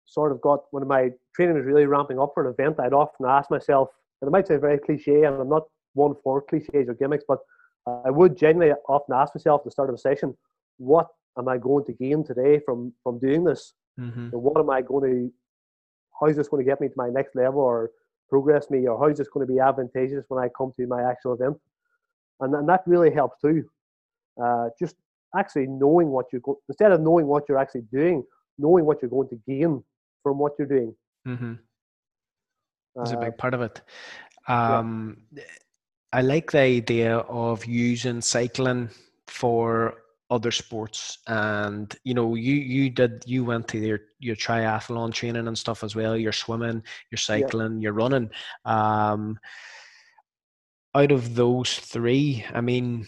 [0.06, 3.26] sort of got when my training was really ramping up for an event, I'd often
[3.28, 3.90] ask myself,
[4.22, 5.64] and it might sound very cliche, and I'm not
[5.94, 7.40] one for cliches or gimmicks, but
[7.88, 10.36] I would genuinely often ask myself at the start of a session,
[10.78, 11.08] what
[11.38, 13.74] am I going to gain today from from doing this?
[14.00, 14.30] Mm-hmm.
[14.34, 15.34] And what am I going to
[16.20, 17.92] how is this going to get me to my next level or
[18.30, 21.04] progress me or how is this going to be advantageous when I come to my
[21.04, 21.58] actual event?
[22.40, 23.64] And, and that really helps too.
[24.42, 24.96] Uh, just
[25.36, 28.24] actually knowing what you're going instead of knowing what you're actually doing,
[28.58, 29.84] knowing what you're going to gain
[30.24, 30.96] from what you're doing.
[31.28, 31.54] Mm-hmm.
[32.96, 33.82] That's a Uh, big part of it.
[34.48, 35.18] Um,
[36.12, 38.90] I like the idea of using cycling
[39.28, 45.14] for other sports, and you know, you you did you went to your your triathlon
[45.14, 46.18] training and stuff as well.
[46.18, 48.30] You're swimming, you're cycling, you're running.
[48.66, 49.40] Um,
[50.96, 53.08] out of those three, I mean,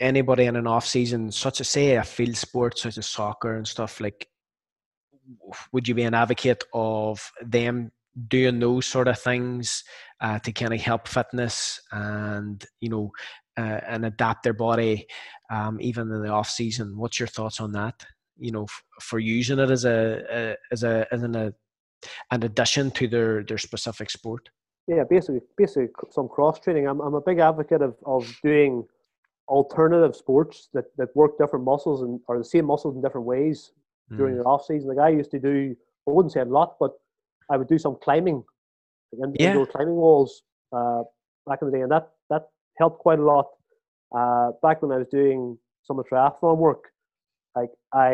[0.00, 3.66] anybody in an off season, such as say a field sport such as soccer and
[3.66, 4.26] stuff like,
[5.72, 7.92] would you be an advocate of them
[8.28, 9.84] doing those sort of things
[10.20, 13.10] uh, to kind of help fitness and you know
[13.56, 15.06] uh, and adapt their body
[15.50, 18.04] um, even in the off season what's your thoughts on that
[18.38, 21.52] you know f- for using it as a, a as a as an, a,
[22.30, 24.48] an addition to their their specific sport
[24.88, 26.88] yeah, basically, basically some cross training.
[26.88, 28.84] I'm, I'm a big advocate of, of doing
[29.48, 33.72] alternative sports that, that work different muscles and or the same muscles in different ways
[34.16, 34.88] during Mm, your off season.
[34.88, 35.76] Like I used to do,
[36.08, 36.92] I wouldn't say a lot, but
[37.48, 38.42] I would do some climbing,
[39.12, 39.64] like in- Yeah.
[39.66, 40.42] climbing walls
[40.72, 41.04] uh,
[41.46, 42.10] back in the day, and that
[42.82, 43.48] helped quite a lot.
[44.18, 45.40] Uh, back when I was doing
[45.86, 46.82] some of the triathlon work,
[47.58, 47.72] like
[48.10, 48.12] I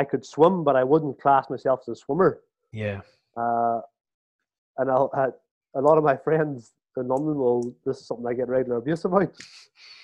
[0.00, 2.30] I could swim, but I wouldn't class myself as a swimmer.
[2.82, 3.00] yeah
[3.42, 3.78] Uh,
[4.78, 5.30] and I'll, uh,
[5.80, 6.56] a lot of my friends
[7.00, 7.62] in London will.
[7.86, 9.30] This is something I get regular abuse about.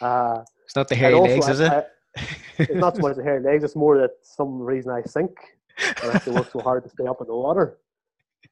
[0.09, 1.90] Uh, it's not the hairy legs I- is it I-
[2.70, 3.62] it's not so much the hairy legs.
[3.66, 5.34] It's more that some reason I sink.
[6.03, 7.66] I have to work so hard to stay up in the water.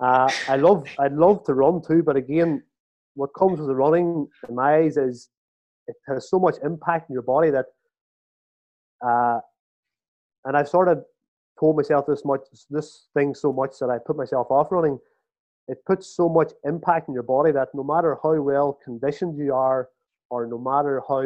[0.07, 2.51] Uh, I love I love to run too, but again,
[3.15, 5.29] what comes with the running in my eyes is
[5.87, 7.67] it has so much impact in your body that,
[9.05, 9.41] uh,
[10.45, 11.03] and I've sort of
[11.59, 14.99] told myself this much this thing so much that I put myself off running.
[15.69, 19.55] It puts so much impact in your body that no matter how well conditioned you
[19.55, 19.89] are,
[20.31, 21.23] or no matter how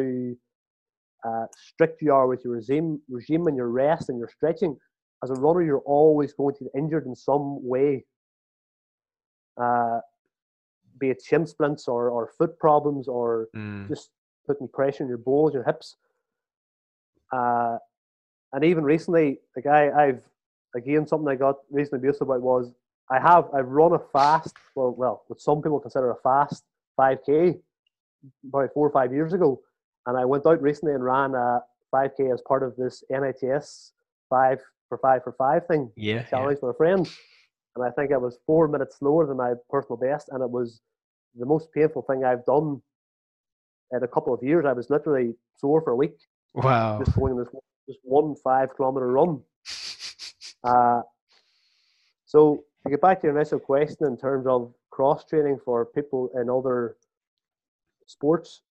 [1.28, 4.76] uh, strict you are with your regime, regime and your rest and your stretching,
[5.22, 8.04] as a runner, you're always going to get injured in some way.
[9.60, 10.00] Uh,
[11.04, 14.10] be it shin splints or, or foot problems or Mm, just
[14.46, 15.96] putting pressure on your bones, your hips.
[17.32, 17.76] Uh,
[18.52, 20.22] and even recently, like I, I've
[20.74, 22.72] again something I got recently abused about was
[23.10, 26.64] I have I've run a fast, well, well, what some people consider a fast
[26.98, 27.58] 5k,
[28.48, 29.60] about four or five years ago,
[30.06, 31.60] and I went out recently and ran a
[31.94, 33.92] 5k as part of this NITS
[34.30, 36.22] five for five for five thing yeah, yeah.
[36.22, 37.08] challenge with a friend,
[37.74, 40.80] and I think I was four minutes slower than my personal best, and it was
[41.36, 42.80] the most painful thing I've done
[43.92, 44.64] in a couple of years.
[44.66, 46.16] I was literally sore for a week
[46.54, 47.48] wow just going this
[47.88, 49.40] just one five kilometer run.
[50.64, 51.02] Uh,
[52.24, 56.30] so to get back to your initial question in terms of cross training for people
[56.40, 56.96] in other
[58.06, 58.62] sports,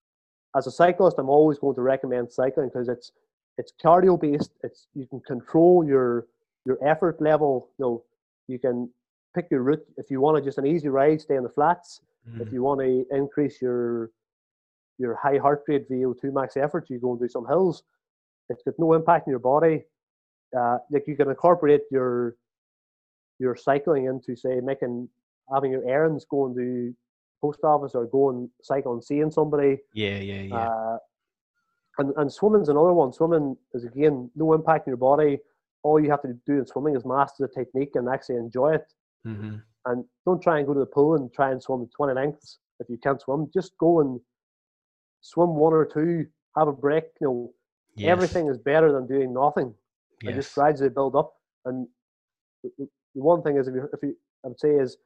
[0.55, 3.11] as a cyclist, I'm always going to recommend cycling because it's
[3.57, 4.51] it's cardio based.
[4.64, 6.26] It's you can control your
[6.66, 7.70] your effort level.
[7.78, 8.03] You know,
[8.47, 8.89] you can
[9.36, 12.01] pick your route if you want to just an easy ride, stay in the flats.
[12.39, 14.11] If Mm, you want to increase your
[14.97, 17.84] your high heart rate VO2 max effort, you go and do some hills.
[18.49, 19.84] It's got no impact on your body.
[20.57, 22.36] Uh, like you can incorporate your
[23.39, 25.09] your cycling into say making
[25.53, 26.95] having your errands, go going to
[27.41, 29.80] post office or going cycle and seeing somebody.
[29.93, 30.97] yeah yeah yeah Uh,
[31.97, 33.11] and and swimming's another one.
[33.13, 35.39] Swimming is again no impact on your body.
[35.84, 38.93] All you have to do in swimming is master the technique and actually enjoy it.
[39.28, 39.55] Mm-hmm.
[39.86, 42.89] And don't try and go to the pool and try and swim 20 lengths if
[42.89, 43.49] you can't swim.
[43.53, 44.19] Just go and
[45.21, 46.25] swim one or two,
[46.57, 47.05] have a break.
[47.21, 47.53] You know,
[47.95, 48.09] Yes.
[48.09, 49.73] everything is better than doing nothing.
[50.23, 51.34] And just gradually build up.
[51.65, 51.88] And
[52.63, 54.97] the, one thing is, if you, if you, I would say is,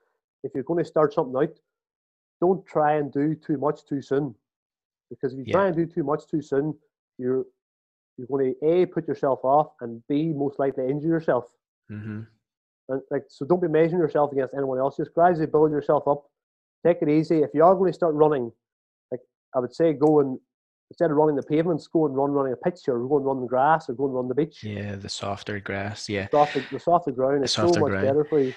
[0.43, 1.59] if you're going to start something out,
[2.39, 4.35] don't try and do too much too soon,
[5.09, 6.73] because if you try and do too much too soon,
[7.17, 7.43] you're
[8.17, 11.45] you're going to a put yourself off and b most likely injure yourself.
[11.91, 12.21] Mm-hmm.
[12.89, 14.97] Like, so don't be measuring yourself against anyone else.
[14.97, 16.23] Just gradually build yourself up.
[16.85, 17.39] Take it easy.
[17.39, 18.51] If you are going to start running,
[19.11, 19.19] like
[19.55, 20.39] I would say, go and
[20.89, 23.41] instead of running the pavements, go and run running a pitch or go and run
[23.41, 24.63] the grass or go and run the beach.
[24.63, 26.07] Yeah, the softer grass.
[26.07, 26.27] Yeah.
[26.31, 28.05] Softer, the softer ground is so much ground.
[28.05, 28.53] better for you.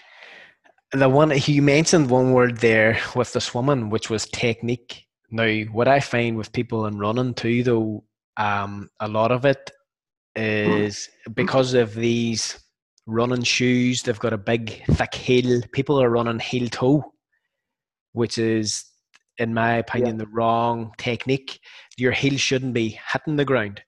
[0.92, 5.06] The one you mentioned one word there with the swimming, which was technique.
[5.30, 8.04] Now, what I find with people in running too, though,
[8.36, 9.70] um, a lot of it
[10.34, 12.58] is because of these
[13.10, 14.02] running shoes.
[14.02, 15.62] They've got a big, thick heel.
[15.72, 17.12] People are running heel toe,
[18.12, 18.84] which is,
[19.38, 21.60] in my opinion, the wrong technique.
[21.96, 23.82] Your heel shouldn't be hitting the ground.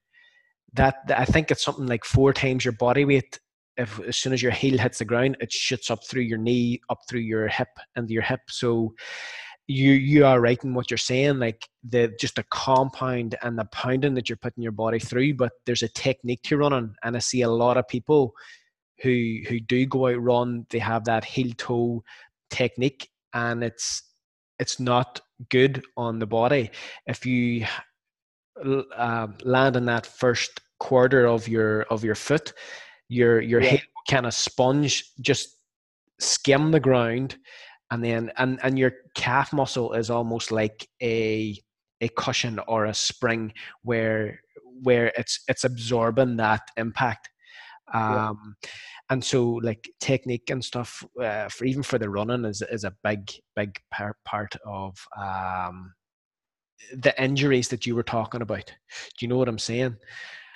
[0.75, 3.39] That I think it's something like four times your body weight
[3.77, 6.81] if as soon as your heel hits the ground, it shoots up through your knee,
[6.91, 8.41] up through your hip, and your hip.
[8.49, 8.95] So
[9.67, 13.65] you you are right in what you're saying, like the just the compound and the
[13.67, 15.35] pounding that you're putting your body through.
[15.35, 18.33] But there's a technique to running, and I see a lot of people
[19.03, 20.67] who who do go out run.
[20.71, 22.03] They have that heel toe
[22.51, 24.03] technique, and it's
[24.59, 26.71] it's not good on the body
[27.07, 27.67] if you
[28.97, 32.53] uh, land in that first quarter of your of your foot
[33.09, 33.71] your your Yeah.
[33.71, 35.57] heel kind of sponge just
[36.21, 37.37] skim the ground
[37.91, 41.57] and then and and your calf muscle is almost like a
[42.01, 44.41] a cushion or a spring where
[44.83, 47.31] where it's it's absorbing that impact
[48.09, 48.21] Yeah.
[48.21, 48.57] um
[49.11, 52.95] and so like technique and stuff uh, for even for the running is is a
[53.05, 55.93] big big part part of um
[56.95, 59.97] the injuries that you were talking about do you know what i'm saying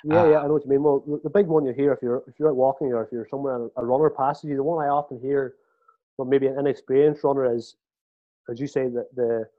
[0.03, 0.83] Yeah, Uh, yeah, I know what you mean.
[0.83, 3.27] Well, the- big one you hear if you're if you're out walking or if you're
[3.27, 5.55] somewhere and a runner passes you, the one I often hear
[6.15, 7.75] from maybe an inexperienced runner is,
[8.49, 9.49] as you say, the the,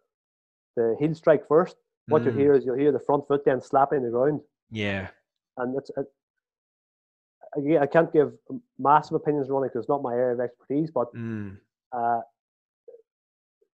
[0.77, 1.77] the heel strike first.
[2.09, 5.09] What you Mm, hear is you'll hear the front foot then slapping the ground, yeah
[5.59, 5.91] and it's.
[7.57, 8.33] It, again, I can't give
[8.79, 11.57] massive opinions on running because it's not my area of expertise, but mm,
[11.97, 12.21] uh,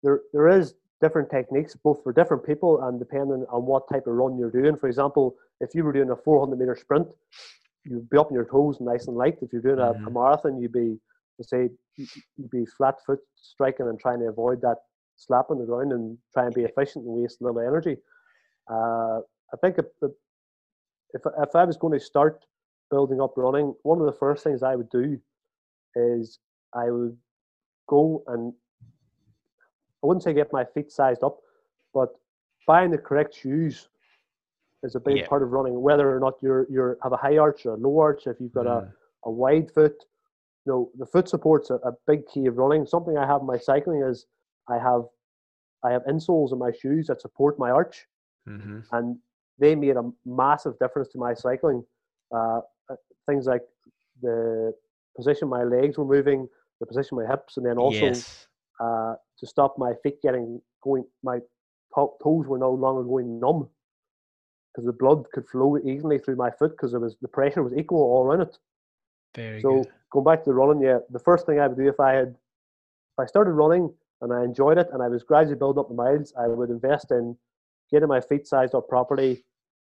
[0.02, 4.14] there there is different techniques both for different people and depending on what type of
[4.14, 4.76] run you're doing.
[4.76, 7.08] For example, if you were doing a 400 meter sprint,
[7.84, 9.38] you'd be up on your toes nice and light.
[9.42, 10.12] If you're doing a, a Mhm.
[10.12, 10.98] marathon, you'd be
[11.42, 14.76] say you'd be flat foot striking and trying to avoid that
[15.16, 17.96] slap on the ground and try and be efficient and waste little energy.
[18.70, 19.20] Uh,
[19.52, 19.86] I think if,
[21.14, 22.44] if if I was going to start
[22.90, 25.18] building up running, one of the first things I would do
[25.96, 26.38] is
[26.74, 27.16] I would
[27.88, 28.52] go and
[30.02, 31.38] I wouldn't say get my feet sized up,
[31.92, 32.08] but
[32.66, 33.88] buying the correct shoes
[34.82, 35.26] is a big Yeah.
[35.28, 35.80] part of running.
[35.80, 38.52] Whether or not you're you're have a high arch or a low arch, if you've
[38.54, 38.92] got a, mm,
[39.24, 39.96] a wide foot,
[40.64, 42.86] you know the foot support's a, a big key of running.
[42.86, 44.26] Something I have in my cycling is
[44.68, 45.02] I have
[45.84, 48.06] I have insoles in my shoes that support my arch,
[48.46, 49.18] mhm, and
[49.58, 51.84] they made a massive difference to my cycling.
[52.34, 52.60] Uh,
[52.90, 52.96] uh,
[53.28, 53.62] things like
[54.22, 54.72] the
[55.16, 56.48] position my legs were moving,
[56.80, 58.46] the position my hips, and then also yes
[58.80, 61.04] uh, to stop my feet getting going.
[61.22, 61.38] My
[61.94, 63.68] toes were no longer going numb
[64.72, 67.74] because the blood could flow evenly through my foot because it was the pressure was
[67.76, 68.58] equal all around it.
[69.34, 71.88] very So good going back to the running, yeah, the first thing I would do
[71.88, 75.56] if I had if I started running and I enjoyed it and I was gradually
[75.56, 77.36] building up the miles, I would invest in
[77.90, 79.44] getting my feet sized up properly,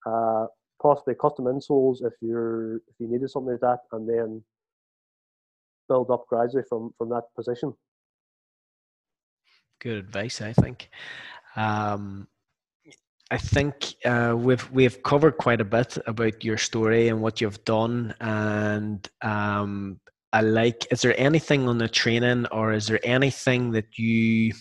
[0.05, 0.45] uh,
[0.81, 4.43] possibly custom insoles if you're if you needed something like that, and then
[5.87, 7.73] build up gradually from from that position.
[9.81, 10.89] good advice i think
[11.55, 12.27] um
[13.31, 17.63] I think uh, we've we've covered quite a bit about your story and what you've
[17.63, 20.01] done, and um,
[20.33, 20.85] I like.
[20.91, 24.51] Is there anything on the training, or is there anything that you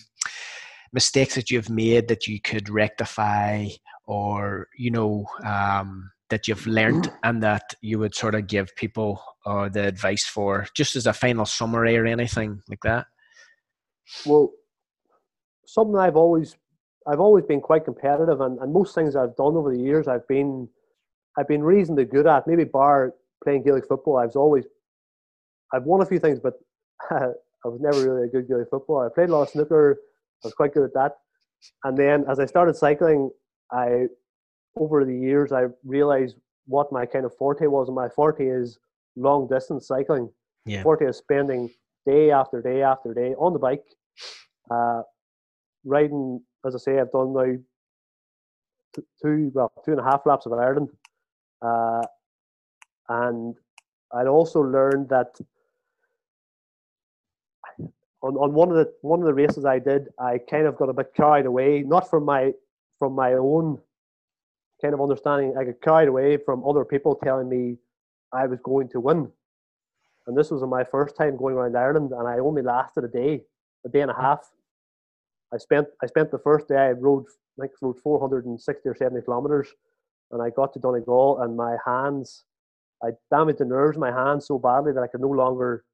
[0.93, 3.67] mistakes that you've made that you could rectify,
[4.11, 9.23] or you know um, that you've learned and that you would sort of give people
[9.45, 13.05] or the advice for, just as a final summary or anything like that?
[14.25, 14.51] Well,
[15.65, 16.57] something I've always
[17.07, 20.27] I've always been quite competitive, and, and most things I've done over the years, I've
[20.27, 20.67] been
[21.39, 22.47] I've been reasonably good at.
[22.47, 24.65] Maybe bar playing Gaelic football, I've always
[25.73, 26.55] I've won a few things, but
[27.09, 27.31] I
[27.63, 29.05] was never really a good Gaelic footballer.
[29.05, 29.99] I played a lot of snooker.
[30.43, 31.13] I was quite good at that.
[31.85, 33.29] And then as I started cycling,
[33.71, 34.07] I
[34.75, 37.87] over the years, I realized what my kind of forte was.
[37.87, 38.79] And my forte is
[39.15, 40.29] long distance cycling.
[40.65, 40.83] Yeah.
[40.83, 41.69] Forte is spending
[42.05, 43.83] day after day after day on the bike,
[44.69, 45.01] uh,
[45.83, 46.41] riding.
[46.65, 50.89] As I say, I've done now two well two and a half laps of Ireland,
[51.61, 52.03] uh,
[53.09, 53.55] and
[54.13, 55.39] I'd also learned that
[58.21, 60.89] on, on one of the one of the races I did, I kind of got
[60.89, 62.53] a bit carried away, not from my
[63.01, 63.79] from my own
[64.79, 65.55] kind of understanding.
[65.57, 67.77] I got carried away from other people telling me
[68.31, 69.27] I was going to win,
[70.27, 73.41] and this was my first time going around Ireland, and I only lasted a day,
[73.87, 74.41] a day and a half.
[75.51, 77.25] I spent I spent the first day I rode
[77.57, 79.69] I think rode 460 or 70 kilometers,
[80.29, 82.43] and I got to Donegal, and my hands,
[83.03, 85.85] I damaged the nerves in my hands so badly that I could no longer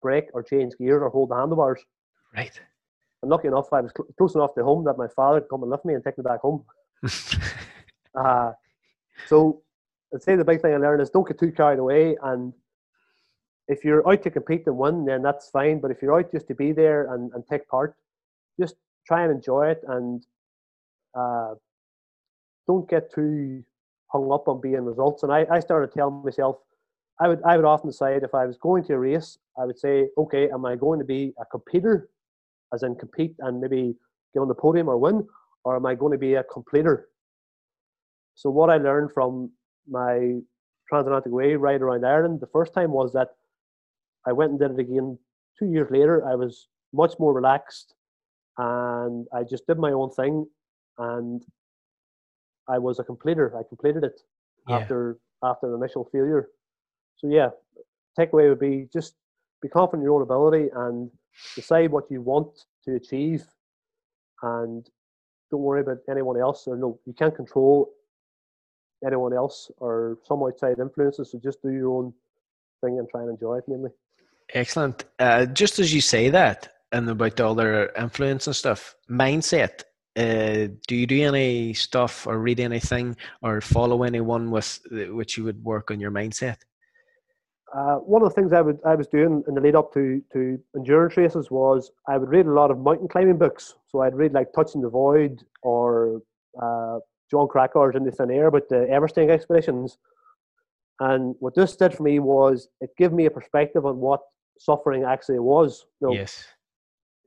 [0.00, 1.84] brake or change gears or hold the handlebars.
[2.34, 2.58] Right.
[3.24, 5.62] And lucky enough, I was cl- close enough to home that my father could come
[5.62, 6.62] and lift me and take me back home.
[8.14, 8.52] uh,
[9.26, 9.62] so
[10.14, 12.16] I'd say the big thing I learned is don't get too carried away.
[12.22, 12.52] And
[13.66, 15.80] if you're out to compete and win, then that's fine.
[15.80, 17.96] But if you're out just to be there and, and take part,
[18.60, 18.74] just
[19.06, 20.22] try and enjoy it and
[21.18, 21.54] uh,
[22.66, 23.64] don't get too
[24.08, 25.22] hung up on being results.
[25.22, 26.56] And I, I started telling myself,
[27.20, 29.78] I would I would often decide if I was going to a race, I would
[29.78, 32.08] say, okay, am I going to be a competitor,
[32.74, 33.94] as in compete and maybe
[34.32, 35.26] get on the podium or win,
[35.64, 37.08] or am I going to be a completer?
[38.34, 39.52] So what I learned from
[39.88, 40.40] my
[40.88, 43.28] transatlantic way ride around Ireland the first time was that
[44.26, 45.18] I went and did it again
[45.58, 46.26] two years later.
[46.26, 47.94] I was much more relaxed,
[48.58, 50.46] and I just did my own thing,
[50.98, 51.42] and
[52.68, 53.56] I was a completer.
[53.56, 54.20] I completed it
[54.68, 54.78] Yeah.
[54.78, 56.48] after after an initial failure.
[57.16, 57.50] So yeah,
[58.18, 59.14] takeaway would be just
[59.62, 61.10] be confident in your own ability and
[61.54, 63.44] decide what you want to achieve,
[64.42, 64.88] and
[65.50, 66.66] don't worry about anyone else.
[66.66, 67.90] Or no, you can't control
[69.06, 71.32] anyone else or some outside influences.
[71.32, 72.12] So just do your own
[72.82, 73.90] thing and try and enjoy it mainly.
[74.52, 75.04] Excellent.
[75.18, 79.82] Uh, just as you say that, and about the other influence and stuff, mindset.
[80.16, 85.42] Uh, do you do any stuff or read anything or follow anyone with which you
[85.42, 86.58] would work on your mindset?
[87.76, 90.22] Uh, one of the things I would I was doing in the lead up to
[90.32, 93.74] to endurance races was I would read a lot of mountain climbing books.
[93.88, 96.22] So I'd read like Touching the Void or
[96.62, 96.98] uh,
[97.30, 99.98] Jon Krakauer's In the Thin Air about the Everesting expeditions.
[101.00, 104.20] And what this did for me was it gave me a perspective on what
[104.58, 105.84] suffering actually was.
[106.00, 106.44] You know, Yes.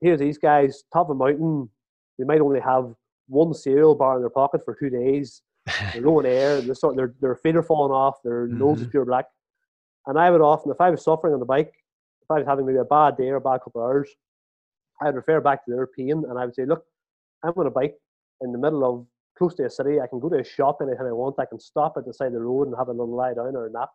[0.01, 1.69] here's these guys top of a mountain.
[2.17, 2.93] They might only have
[3.27, 5.41] one cereal bar in their pocket for two days.
[5.93, 6.61] They're low in air.
[6.61, 8.21] They're, sort, their their feet are falling off.
[8.23, 8.91] Their nose is Mhm.
[8.91, 9.25] pure black.
[10.07, 11.73] And I would often, if I was suffering on the bike,
[12.21, 14.09] if I was having maybe a bad day or a bad couple of hours,
[15.01, 16.83] I'd refer back to their pain and I would say, look,
[17.43, 17.95] I'm on a bike
[18.41, 19.05] in the middle of
[19.37, 19.99] close to a city.
[20.01, 21.35] I can go to a shop anytime I want.
[21.39, 23.55] I can stop at the side of the road and have a little lie down
[23.55, 23.89] or a nap.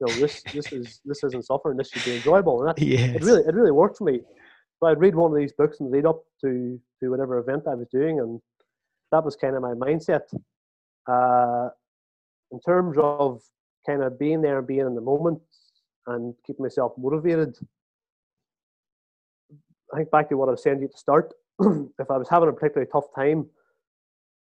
[0.00, 1.76] You know, this this is this isn't suffering.
[1.76, 2.60] This should be enjoyable.
[2.60, 3.16] And that, yes.
[3.16, 4.20] it really it really worked for me.
[4.78, 7.74] So I'd read one of these books and lead up to to whatever event I
[7.74, 8.40] was doing, and
[9.12, 10.22] that was kind of my mindset.
[11.10, 11.70] Uh,
[12.50, 13.42] in terms of
[13.88, 15.40] kind of being there and being in the moment
[16.06, 17.56] and keeping myself motivated,
[19.92, 21.32] I think back to what I was saying to you to start.
[21.60, 23.46] if I was having a particularly tough time,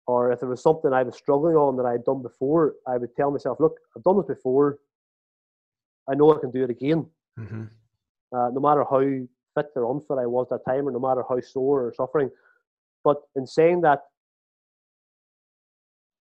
[0.07, 2.97] or if there was something I was struggling on that I had done before, I
[2.97, 4.79] would tell myself, "Look, I've done this before.
[6.09, 7.05] I know I can do it again."
[7.37, 7.65] hmm
[8.33, 11.39] uh, no matter how fit or unfit I was that time, or no matter how
[11.39, 12.29] sore or suffering.
[13.03, 13.99] But in saying that,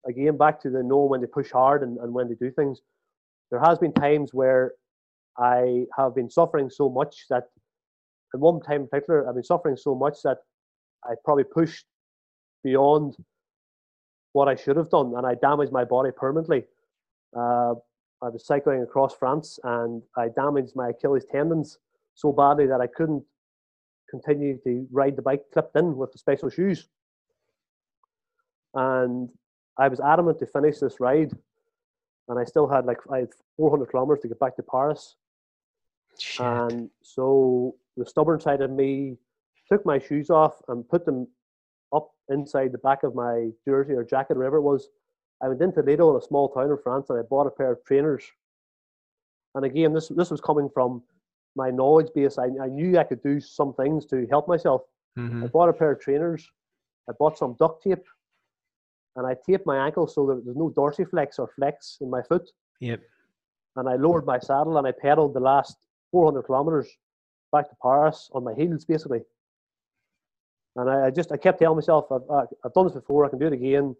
[0.06, 2.80] again, back to the know when to push hard and, and when to do things,
[3.50, 4.72] there has been times where
[5.38, 7.44] I have been suffering so much that,
[8.34, 10.38] at one time in particular, I've been suffering so much that
[11.04, 11.86] I probably pushed
[12.62, 13.16] beyond
[14.32, 16.64] what I should have done, and I damaged my body permanently.
[17.36, 17.74] Uh,
[18.20, 21.78] I was cycling across France, and I damaged my Achilles tendons
[22.14, 23.24] so badly that I couldn't
[24.10, 26.88] continue to ride the bike clipped in with the special shoes.
[28.74, 29.28] And
[29.78, 31.32] I was adamant to finish this ride,
[32.28, 35.16] and I still had like I had 400 kilometers to get back to Paris.
[36.18, 36.44] Shit.
[36.46, 39.16] And so the stubborn side of me
[39.70, 41.26] took my shoes off and put them
[41.94, 44.88] up inside the back of my jersey or jacket, wherever it was.
[45.42, 47.72] I went into Lidl in a small town in France and I bought a pair
[47.72, 48.24] of trainers.
[49.54, 51.02] And again, this this was coming from
[51.56, 52.38] my knowledge base.
[52.38, 54.82] I, I knew I could do some things to help myself.
[55.18, 55.44] Mhm.
[55.44, 56.48] I bought a pair of trainers.
[57.08, 58.04] I bought some duct tape,
[59.16, 62.48] and I taped my ankle so that there's no dorsiflex or flex in my foot.
[62.80, 63.00] Yep.
[63.76, 65.76] And I lowered my saddle and I pedaled the last
[66.12, 66.88] 400 kilometers
[67.52, 69.20] back to Paris on my heels, basically.
[70.76, 73.24] And I, I just I kept telling myself, I've, I've done this before.
[73.24, 73.96] I can do it again.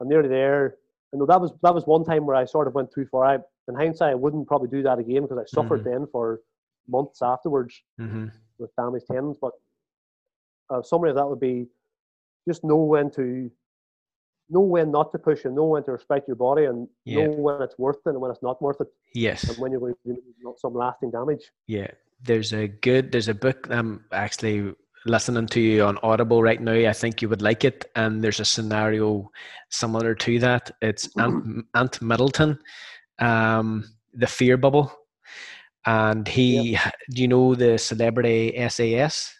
[0.00, 0.76] I'm nearly there.
[1.14, 3.26] Know that was that was one time where I sort of went too far.
[3.26, 3.34] I,
[3.68, 5.84] in hindsight, I wouldn't probably do that again because I suffered Mhm.
[5.84, 6.40] then for
[6.88, 8.28] months afterwards hmm
[8.58, 9.36] with damaged tendons.
[9.40, 9.52] But
[10.70, 11.68] a summary of that would be
[12.48, 13.50] just know when to
[14.52, 17.26] know when not to push and know when to respect your body and Yeah.
[17.26, 19.38] know when it's worth it and when it's not worth it Yes.
[19.48, 21.44] and when you're going to do not some lasting damage.
[21.66, 21.90] Yeah,
[22.28, 24.74] there's a good there's a book I'm actually
[25.04, 26.78] listening to you on Audible right now.
[26.88, 29.30] I think you would like it, and there's a scenario
[29.70, 30.70] similar to that.
[30.80, 32.58] It's Ant, Ant Middleton,
[33.18, 33.84] um,
[34.14, 34.92] the Fear Bubble,
[35.86, 36.78] and he,
[37.10, 39.34] do you know the Celebrity SAS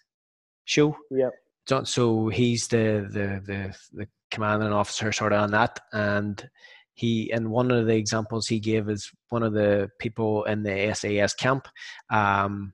[0.65, 0.97] show?
[1.11, 1.31] Yeah.
[1.69, 3.61] So- So he's the the the
[3.99, 6.49] the commanding officer sort of on that, and
[6.95, 10.93] he and one of the examples he gave is one of the people in the
[10.95, 11.69] SAS camp
[12.11, 12.73] um,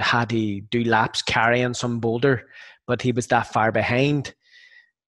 [0.00, 2.48] had to do laps carrying some boulder,
[2.86, 4.34] but he was that far behind.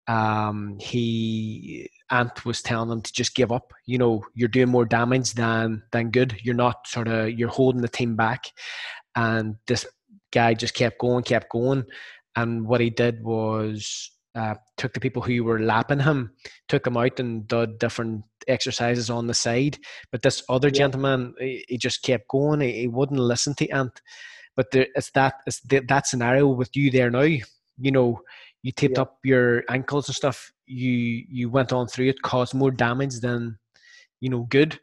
[0.09, 3.73] Um, he Ant was telling him to just give up.
[3.87, 6.37] You know, you're doing more damage than than good.
[6.43, 8.47] You're not sort of you're holding the team back,
[9.15, 9.85] and this
[10.33, 11.85] guy just kept going, kept going,
[12.37, 16.31] and what he did was uh, took the people who were lapping him,
[16.69, 19.79] took them out and did different exercises on the side.
[20.13, 20.75] But this other Yeah.
[20.75, 22.61] gentleman, he, he just kept going.
[22.61, 24.01] He, he wouldn't listen to Ant.
[24.55, 27.23] But there, it's that it's the, that scenario with you there now.
[27.23, 28.21] You know,
[28.63, 29.03] you taped Yeah.
[29.03, 30.53] up your ankles and stuff.
[30.67, 33.59] You you went on through it, caused more damage than
[34.21, 34.79] you know good.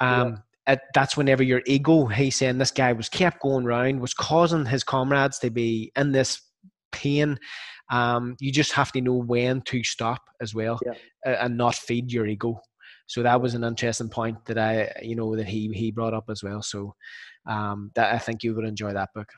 [0.00, 0.22] Yeah.
[0.22, 4.14] Um, it, that's whenever your ego, he's saying this guy was kept going round, was
[4.14, 6.40] causing his comrades to be in this
[6.92, 7.38] pain.
[7.92, 10.94] Um, you just have to know when to stop as well Yeah.
[11.24, 12.60] and not feed your ego.
[13.06, 16.24] So that was an interesting point that I, you know, that he he brought up
[16.30, 16.62] as well.
[16.62, 16.94] So
[17.46, 19.28] um, that I think you would enjoy that book.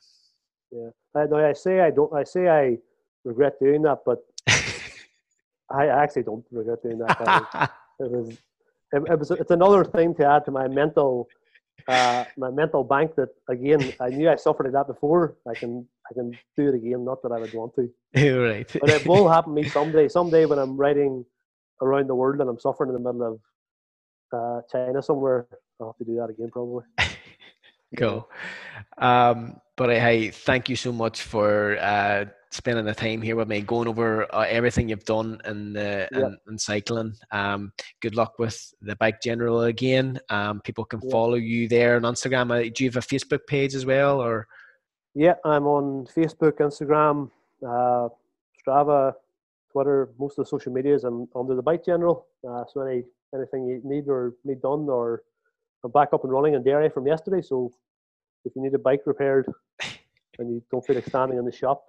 [0.70, 0.90] Yeah.
[1.16, 2.12] I, no, I say I don't.
[2.14, 2.78] I say I
[3.24, 4.18] regret doing that, but
[5.70, 7.70] I actually don't regret doing that.
[8.00, 8.30] It was
[8.92, 11.28] it, it was it's another thing to add to my mental
[11.86, 15.36] uh, my mental bank that again I knew I suffered that before.
[15.48, 17.04] I can I can do it again.
[17.04, 17.90] Not that I would want to,
[18.40, 18.70] right.
[18.80, 20.08] but it will happen to me someday.
[20.08, 21.24] Someday when I'm riding
[21.80, 23.40] around the world and I'm suffering in the middle
[24.32, 25.46] of uh, China somewhere,
[25.80, 26.84] I'll have to do that again probably.
[27.96, 28.28] Cool.
[28.98, 33.48] Um, but uh, hey, thank you so much for uh, spending the time here with
[33.48, 36.12] me, going over uh, everything you've done in, uh, Yep.
[36.12, 37.14] in, in cycling.
[37.30, 40.18] Um, good luck with the bike general again.
[40.28, 41.12] Um, people can Yep.
[41.12, 42.50] follow you there on Instagram.
[42.50, 44.46] Uh, do you have a Facebook page as well, or
[45.14, 47.30] Yeah, I'm on Facebook, Instagram,
[47.66, 48.08] uh,
[48.60, 49.14] Strava,
[49.70, 51.04] Twitter, most of the social medias.
[51.04, 52.26] I'm under the Bike General.
[52.46, 53.04] Uh, so any
[53.34, 55.22] anything you need or need done, or
[55.84, 57.42] I'm back up and running in Derry from yesterday.
[57.42, 57.72] So
[58.44, 59.46] if you need a bike repaired
[60.38, 61.84] and you don't feel like standing in the shop,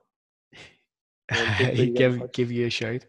[1.31, 3.05] feel free to get in give give you a shout?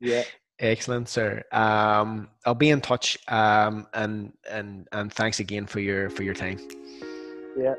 [0.00, 0.22] yeah,
[0.60, 1.42] Excellent, sir.
[1.50, 3.18] Um, I'll be in touch.
[3.28, 6.58] Um, and and and thanks again for your for your time.
[7.58, 7.74] yeah,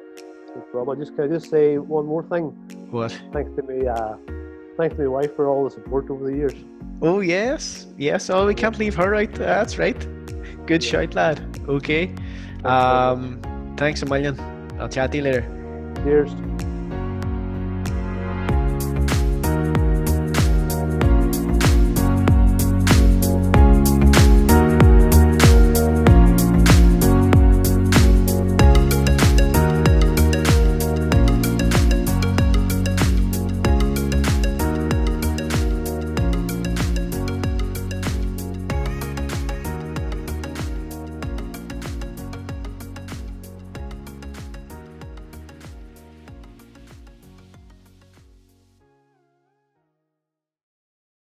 [0.62, 0.97] problem.
[0.97, 2.45] I just can I just say one more thing.
[2.91, 3.12] What?
[3.34, 4.16] Thanks to me, uh,
[4.78, 6.53] thanks to my wife for all the support over the years.
[7.01, 8.30] Oh yes, yes.
[8.30, 9.34] Oh, we can't leave her out.
[9.34, 9.97] That's right.
[10.66, 10.89] Good Yeah.
[10.91, 11.60] shout, lad.
[11.68, 12.14] Okay.
[12.64, 13.39] Um,
[13.78, 14.39] thanks a million.
[14.80, 15.93] I'll chat to you later.
[16.03, 16.32] Cheers.